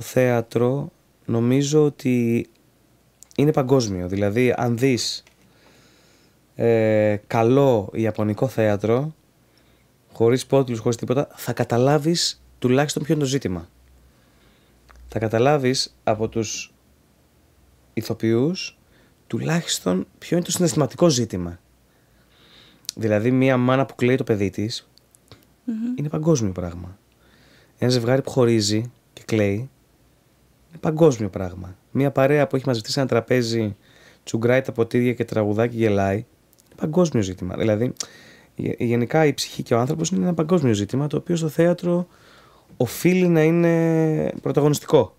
[0.02, 0.92] το θέατρο
[1.26, 2.48] νομίζω ότι
[3.36, 4.08] είναι παγκόσμιο.
[4.08, 5.24] Δηλαδή, αν δεις
[6.56, 9.16] ε, καλό ιαπωνικό θέατρο,
[10.14, 13.70] χωρίς πότλους, χωρίς τίποτα, θα καταλάβεις τουλάχιστον ποιο είναι το ζήτημα.
[15.08, 16.74] Θα καταλάβεις από τους
[17.94, 18.78] ηθοποιούς
[19.28, 21.60] τουλάχιστον ποιο είναι το συναισθηματικό ζήτημα.
[22.96, 24.90] Δηλαδή, μία μάνα που κλαίει το παιδί της
[25.96, 26.98] είναι παγκόσμιο πράγμα.
[27.78, 29.70] Ένα ζευγάρι που χωρίζει και κλαίει είναι
[30.80, 31.76] παγκόσμιο πράγμα.
[31.92, 33.76] Μια παρέα που έχει μαζευτεί σε ένα τραπέζι,
[34.24, 37.56] τσουγκράει τα ποτήρια και τραγουδάει και γελάει, είναι παγκόσμιο ζήτημα.
[37.58, 37.94] Δηλαδή,
[38.78, 42.08] γενικά η ψυχή και ο άνθρωπος είναι ένα παγκόσμιο ζήτημα το οποίο στο θέατρο
[42.78, 45.16] οφείλει να είναι πρωταγωνιστικό.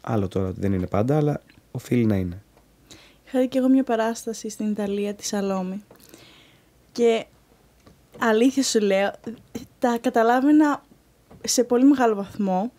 [0.00, 2.42] Άλλο τώρα δεν είναι πάντα, αλλά οφείλει να είναι.
[3.26, 5.84] Είχα δει και εγώ μια παράσταση στην Ιταλία, τη Σαλόμη.
[6.92, 7.24] Και
[8.18, 9.10] αλήθεια σου λέω,
[9.78, 10.82] τα καταλάβαινα
[11.44, 12.72] σε πολύ μεγάλο βαθμό.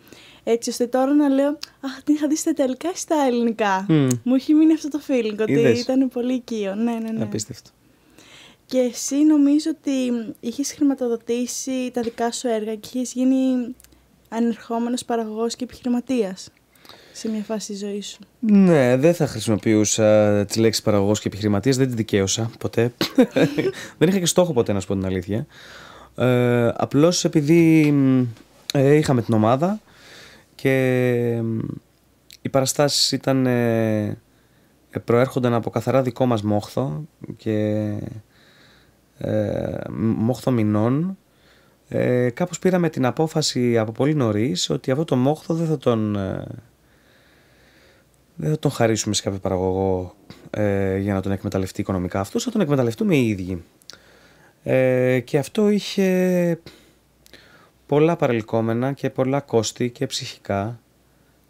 [0.44, 3.86] Έτσι ώστε τώρα να λέω Αχ, την είχα δει στα τελικά στα ελληνικά.
[4.24, 6.76] Μου έχει μείνει αυτό το feeling ότι ήταν πολύ οικείο.
[6.76, 7.24] Ναι, ναι, ναι.
[7.24, 7.70] Απίστευτο.
[8.66, 9.92] Και εσύ νομίζω ότι
[10.40, 13.76] είχες χρηματοδοτήσει τα δικά σου έργα και είχες γίνει
[14.30, 16.50] ανερχόμενος παραγωγός και επιχειρηματίας
[17.14, 18.20] σε μια φάση της ζωής σου.
[18.40, 22.94] Ναι, δεν θα χρησιμοποιούσα τις λέξεις παραγωγός και επιχειρηματίας, δεν την δικαίωσα ποτέ.
[23.98, 25.46] δεν είχα και στόχο ποτέ να σου πω την αλήθεια.
[26.16, 27.94] Ε, Απλώς επειδή
[28.74, 29.80] ε, είχαμε την ομάδα
[30.64, 31.42] και
[32.42, 34.18] οι παραστάσεις ήταν, ε,
[35.06, 37.08] προέρχονταν από καθαρά δικό μας μόχθο
[37.38, 37.88] και
[39.18, 39.78] ε,
[40.18, 41.18] μόχθο μηνών.
[41.88, 46.16] Ε, κάπως πήραμε την απόφαση από πολύ νωρίς ότι αυτό το μόχθο δεν θα τον,
[46.16, 46.46] ε,
[48.36, 50.16] δεν θα τον χαρίσουμε σε κάποιο παραγωγό
[50.50, 53.64] ε, για να τον εκμεταλλευτεί οικονομικά αυτός, θα τον εκμεταλλευτούμε οι ίδιοι.
[54.64, 56.60] Ε, και αυτό είχε
[57.86, 60.80] πολλά παρελκόμενα και πολλά κόστη και ψυχικά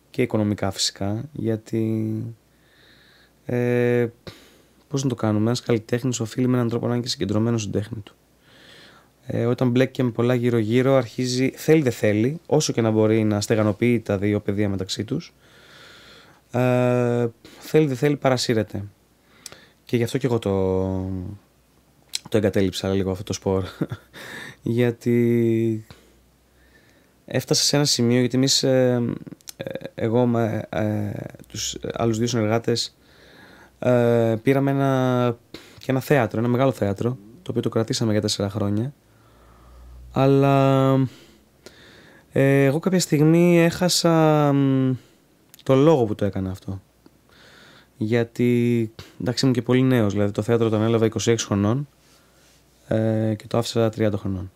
[0.10, 2.14] και οικονομικά φυσικά γιατί
[3.46, 4.08] ε,
[4.88, 7.74] πώς να το κάνουμε, ένας καλλιτέχνης οφείλει με έναν τρόπο να είναι και συγκεντρωμένος στην
[7.74, 8.16] τέχνη του.
[9.26, 13.42] ε, όταν μπλέκει με πολλά γύρω-γύρω αρχίζει, θέλει δεν θέλει, όσο και να μπορεί να
[13.42, 15.34] στεγανοποιεί τα δύο παιδεία μεταξύ τους,
[16.52, 17.28] ε,
[17.60, 18.84] θέλει δεν θέλει παρασύρεται.
[19.86, 20.52] Και γι' αυτό και εγώ το,
[22.30, 23.64] το εγκατέλειψα λίγο αυτό το σπορ.
[24.62, 25.86] γιατί
[27.36, 29.02] έφτασα σε ένα σημείο, γιατί εμείς ε,
[29.96, 31.12] εγώ με ε,
[31.48, 32.96] τους άλλους δύο συνεργάτες
[33.80, 35.38] ε, πήραμε ένα,
[35.78, 38.94] και ένα θέατρο, ένα μεγάλο θέατρο, το οποίο το κρατήσαμε για τέσσερα χρόνια.
[40.12, 40.94] Αλλά
[42.32, 44.56] ε, εγώ κάποια στιγμή έχασα
[45.64, 46.82] το λόγο που το έκανα αυτό.
[47.98, 51.88] Γιατί, εντάξει ήμουν και πολύ νέος, δηλαδή το θέατρο το ανέλαβα 26 χρονών
[52.88, 54.52] ε, και το άφησα 30 χρονών.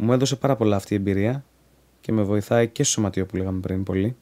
[0.00, 1.44] Ε, μου έδωσε πάρα πολλά αυτή η εμπειρία
[2.00, 4.16] και με βοηθάει και στο σωματείο που λέγαμε πριν πολύ,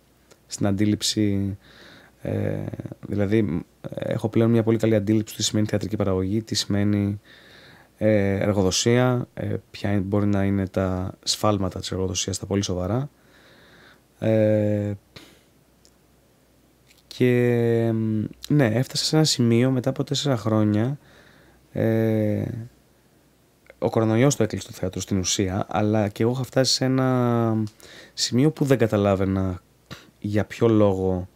[0.47, 1.57] στην αντίληψη
[2.23, 2.65] ε,
[3.01, 3.65] δηλαδή,
[3.97, 7.21] έχω πλέον μια πολύ καλή αντίληψη του τι σημαίνει θεατρική παραγωγή, τι σημαίνει
[7.97, 13.11] ε, εργοδοσία, ε, ποια μπορεί να είναι τα σφάλματα της εργοδοσίας, τα πολύ σοβαρά.
[14.19, 14.93] Ε,
[17.07, 17.93] και
[18.49, 20.99] ναι, έφτασα σε ένα σημείο μετά από τέσσερα χρόνια
[21.73, 22.45] ε,
[23.79, 27.57] ο κορονοϊός το έκλεισε το θέατρο στην ουσία αλλά και εγώ είχα φτάσει σε ένα
[28.15, 29.61] σημείο που δεν καταλάβαινα
[30.19, 31.29] για ποιο λόγο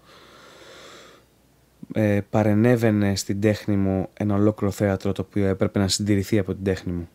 [1.93, 6.65] ε, παρενέβαινε στην τέχνη μου ένα ολόκληρο θέατρο το οποίο έπρεπε να συντηρηθεί από την
[6.65, 7.09] τέχνη μου.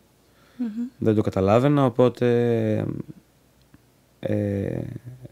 [0.98, 2.26] Δεν το καταλάβαινα, οπότε
[4.20, 4.80] ε,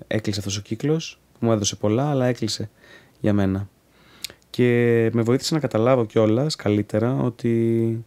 [0.06, 2.70] έκλεισε αυτός ο κύκλος που μου έδωσε πολλά, αλλά έκλεισε
[3.20, 3.68] για μένα.
[4.50, 8.04] Και με βοήθησε να καταλάβω κιόλας καλύτερα ότι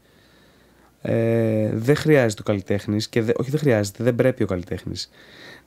[1.01, 5.09] ε, δεν χρειάζεται ο καλλιτέχνης και όχι δεν χρειάζεται, δεν πρέπει ο καλλιτέχνης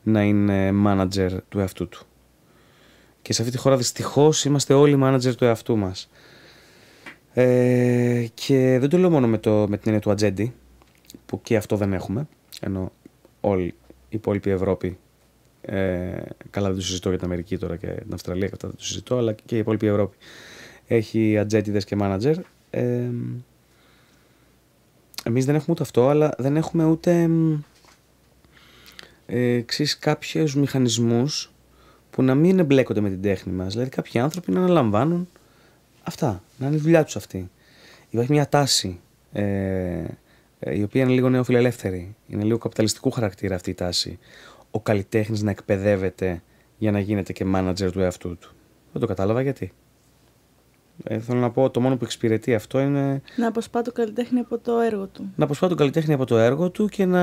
[0.02, 2.06] να είναι manager του εαυτού του.
[3.22, 6.10] Και σε αυτή τη χώρα δυστυχώς είμαστε όλοι manager του εαυτού μας.
[7.34, 10.54] Ε, και δεν το λέω μόνο με, το, με την έννοια του ατζέντη,
[11.26, 12.28] που και αυτό δεν έχουμε,
[12.60, 12.92] ενώ
[13.40, 13.74] όλη η
[14.08, 14.98] υπόλοιπη Ευρώπη,
[15.60, 16.12] ε,
[16.50, 18.84] καλά δεν το συζητώ για την Αμερική τώρα και την Αυστραλία και αυτά δεν το
[18.84, 20.16] συζητώ, αλλά και η υπόλοιπη Ευρώπη
[20.86, 22.34] έχει ατζέντιδες και manager.
[22.70, 23.10] Ε,
[25.24, 27.28] εμείς δεν έχουμε ούτε αυτό, αλλά δεν έχουμε ούτε
[29.26, 31.52] ε, εξής κάποιους μηχανισμούς
[32.10, 33.72] που να μην εμπλέκονται με την τέχνη μας.
[33.72, 35.28] Δηλαδή, κάποιοι άνθρωποι να αναλαμβάνουν
[36.02, 37.50] αυτά, να είναι η δουλειά τους αυτή.
[38.10, 39.00] Υπάρχει μια τάση
[39.32, 39.42] ε,
[40.58, 42.16] ε, η οποία είναι λίγο νεοφιλελεύθερη.
[42.26, 44.18] Είναι λίγο καπιταλιστικού χαρακτήρα αυτή η τάση.
[44.70, 46.42] Ο καλλιτέχνης να εκπαιδεύεται
[46.78, 48.54] για να γίνεται και manager του εαυτού του.
[48.92, 49.72] Δεν το κατάλαβα γιατί.
[51.04, 53.22] Ε, θέλω να πω, το μόνο που εξυπηρετεί αυτό είναι.
[53.36, 55.32] Να αποσπά το καλλιτέχνη από το έργο του.
[55.36, 57.22] Να αποσπά το καλλιτέχνη από το έργο του και να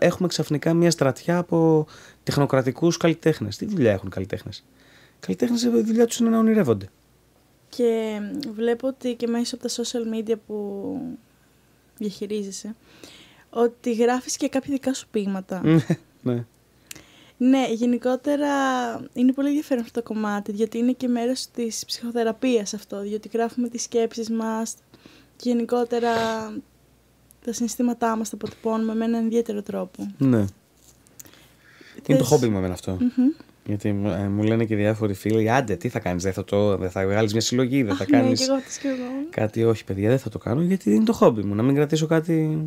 [0.00, 1.86] έχουμε ξαφνικά μια στρατιά από
[2.22, 3.56] τεχνοκρατικούς καλλιτέχνες.
[3.56, 6.88] Τι δουλειά έχουν καλλιτέχνες; Οι καλλιτέχνες, η δουλειά τους είναι να ονειρεύονται.
[7.68, 8.20] Και
[8.54, 10.96] βλέπω ότι και μέσα από τα social media που
[11.98, 12.74] διαχειρίζεσαι,
[13.50, 15.62] ότι γράφεις και κάποια δικά σου ποίηματα.
[16.22, 16.44] ναι.
[17.42, 17.48] Ναι.
[17.48, 18.48] Ναι, γενικότερα
[19.12, 23.68] είναι πολύ ενδιαφέρον αυτό το κομμάτι, γιατί είναι και μέρος της ψυχοθεραπείας αυτό, διότι γράφουμε
[23.68, 24.74] τις σκέψεις μας
[25.36, 26.10] και γενικότερα
[27.44, 30.14] τα συναισθήματά μας τα αποτυπώνουμε με έναν ιδιαίτερο τρόπο.
[30.18, 30.44] Ναι.
[32.06, 32.76] Είναι το χόμπι μου εμένα
[33.64, 36.90] Γιατί ε, μου λένε και διάφοροι φίλοι, άντε τι θα κάνεις, δεν θα, το, δεν
[36.90, 39.26] θα βγάλεις μια συλλογή, δεν θα ναι, κάνεις και εγώ, και εγώ.
[39.30, 42.06] κάτι, όχι παιδιά δεν θα το κάνω γιατί είναι το χόμπι μου, να μην κρατήσω
[42.06, 42.58] κάτι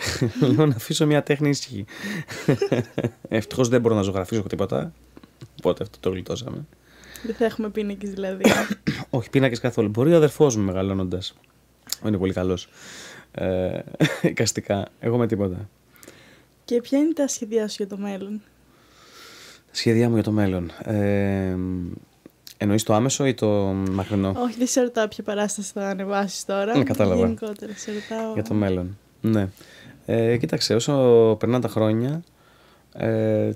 [0.54, 1.84] Λέω να αφήσω μια τέχνη ήσυχη.
[3.28, 4.92] Ευτυχώς δεν μπορώ να ζωγραφίσω τίποτα.
[5.58, 6.66] Οπότε αυτό το γλιτώσαμε.
[7.22, 8.44] Δεν θα έχουμε πίνακες δηλαδή.
[9.10, 9.88] Όχι πίνακες καθόλου.
[9.88, 11.34] Μπορεί ο αδερφός μου μεγαλώνοντας.
[12.06, 12.68] Είναι πολύ καλός.
[13.32, 13.78] Ε,
[14.22, 14.88] εικαστικά.
[15.00, 15.68] Εγώ με τίποτα.
[16.64, 18.40] Και ποια είναι τα σχέδιά σου για το μέλλον;
[19.66, 20.70] Τα σχέδιά μου για το μέλλον.
[20.82, 21.56] Ε,
[22.60, 23.48] Εννοείς το άμεσο ή το
[23.90, 26.76] μακρινό; Όχι, δεν σε ρωτάω ποια παράσταση θα ανεβάσεις τώρα.
[26.76, 27.20] Ναι, κατάλαβα.
[27.20, 28.32] Γενικότερα σε ρωτάω.
[28.32, 28.98] Για το μέλλον.
[29.20, 29.48] Ναι.
[30.10, 32.22] Ε, κοίταξε, όσο περνάνε τα χρόνια,
[32.92, 33.50] ε,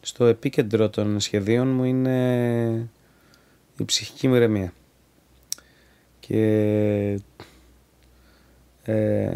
[0.00, 2.90] στο επίκεντρο των σχεδίων μου είναι
[3.78, 4.72] η ψυχική μου ηρεμία.
[6.20, 7.20] Και
[8.82, 9.34] ε,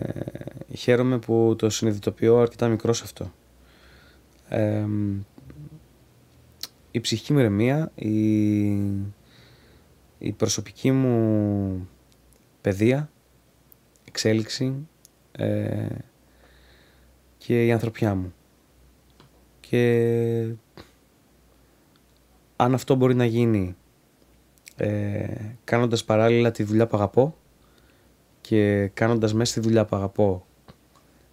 [0.76, 3.32] χαίρομαι που το συνειδητοποιώ αρκετά μικρό σε αυτό.
[4.48, 4.86] Ε,
[6.90, 8.66] η ψυχική μου ηρεμία, η,
[10.18, 11.88] η προσωπική μου
[12.60, 13.10] παιδεία,
[14.04, 14.86] εξέλιξη,
[15.36, 15.86] ε,
[17.38, 18.34] και η ανθρωπιά μου.
[19.60, 20.54] Και
[22.56, 23.76] αν αυτό μπορεί να γίνει
[24.76, 25.26] ε,
[25.64, 27.36] κάνοντας παράλληλα τη δουλειά που αγαπώ
[28.40, 30.46] και κάνοντας μέσα στη δουλειά που αγαπώ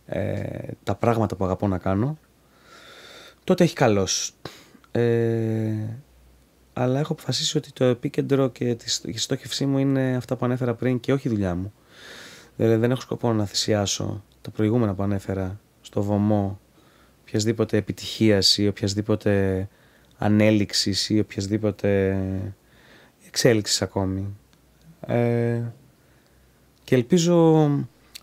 [0.05, 2.17] ε, τα πράγματα που αγαπώ να κάνω,
[3.43, 4.33] τότε έχει καλός.
[4.91, 5.73] Ε,
[6.73, 10.99] αλλά έχω αποφασίσει ότι το επίκεντρο και η στόχευσή μου είναι αυτά που ανέφερα πριν
[10.99, 11.73] και όχι η δουλειά μου.
[12.55, 16.59] Δηλαδή δεν έχω σκοπό να θυσιάσω τα προηγούμενα που ανέφερα στο βωμό
[17.21, 19.67] οποιασδήποτε επιτυχίας ή οποιασδήποτε
[20.17, 22.17] ανέλυξης ή οποιασδήποτε
[23.27, 24.37] εξέλιξης ακόμη.
[25.07, 25.61] Ε,
[26.83, 27.69] και ελπίζω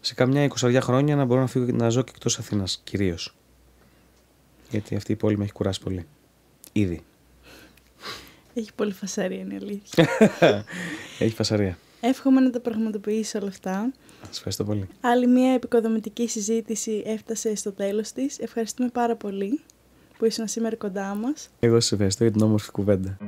[0.00, 3.34] σε καμιά 20 χρόνια να μπορώ να φύγω και να ζω και εκτός Αθήνας κυρίως.
[4.70, 6.06] Γιατί αυτή η πόλη με έχει κουράσει πολύ.
[6.72, 7.02] Ήδη.
[8.54, 10.08] Έχει πολύ φασαρία είναι η αλήθεια.
[11.18, 11.78] έχει φασαρία.
[12.00, 13.92] Εύχομαι να τα πραγματοποιήσεις όλα αυτά.
[14.26, 14.88] Σας ευχαριστώ πολύ.
[15.00, 18.38] Άλλη μια επικοδομητική συζήτηση έφτασε στο τέλος της.
[18.38, 19.60] Ευχαριστούμε πάρα πολύ
[20.18, 21.48] που ήσουν σήμερα κοντά μας.
[21.60, 23.18] Εγώ σας ευχαριστώ για την όμορφη κουβέντα.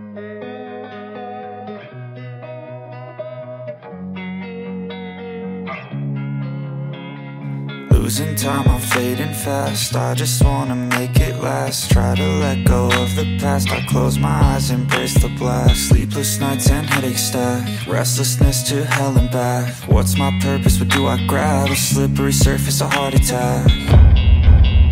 [8.03, 9.94] Losing time, I'm fading fast.
[9.94, 11.88] I just wanna make it last.
[11.92, 13.70] Try to let go of the past.
[13.70, 15.88] I close my eyes, embrace the blast.
[15.88, 17.62] Sleepless nights and headaches stack.
[17.86, 19.72] Restlessness to hell and back.
[19.86, 20.80] What's my purpose?
[20.80, 21.70] What do I grab?
[21.70, 23.70] A slippery surface, a heart attack.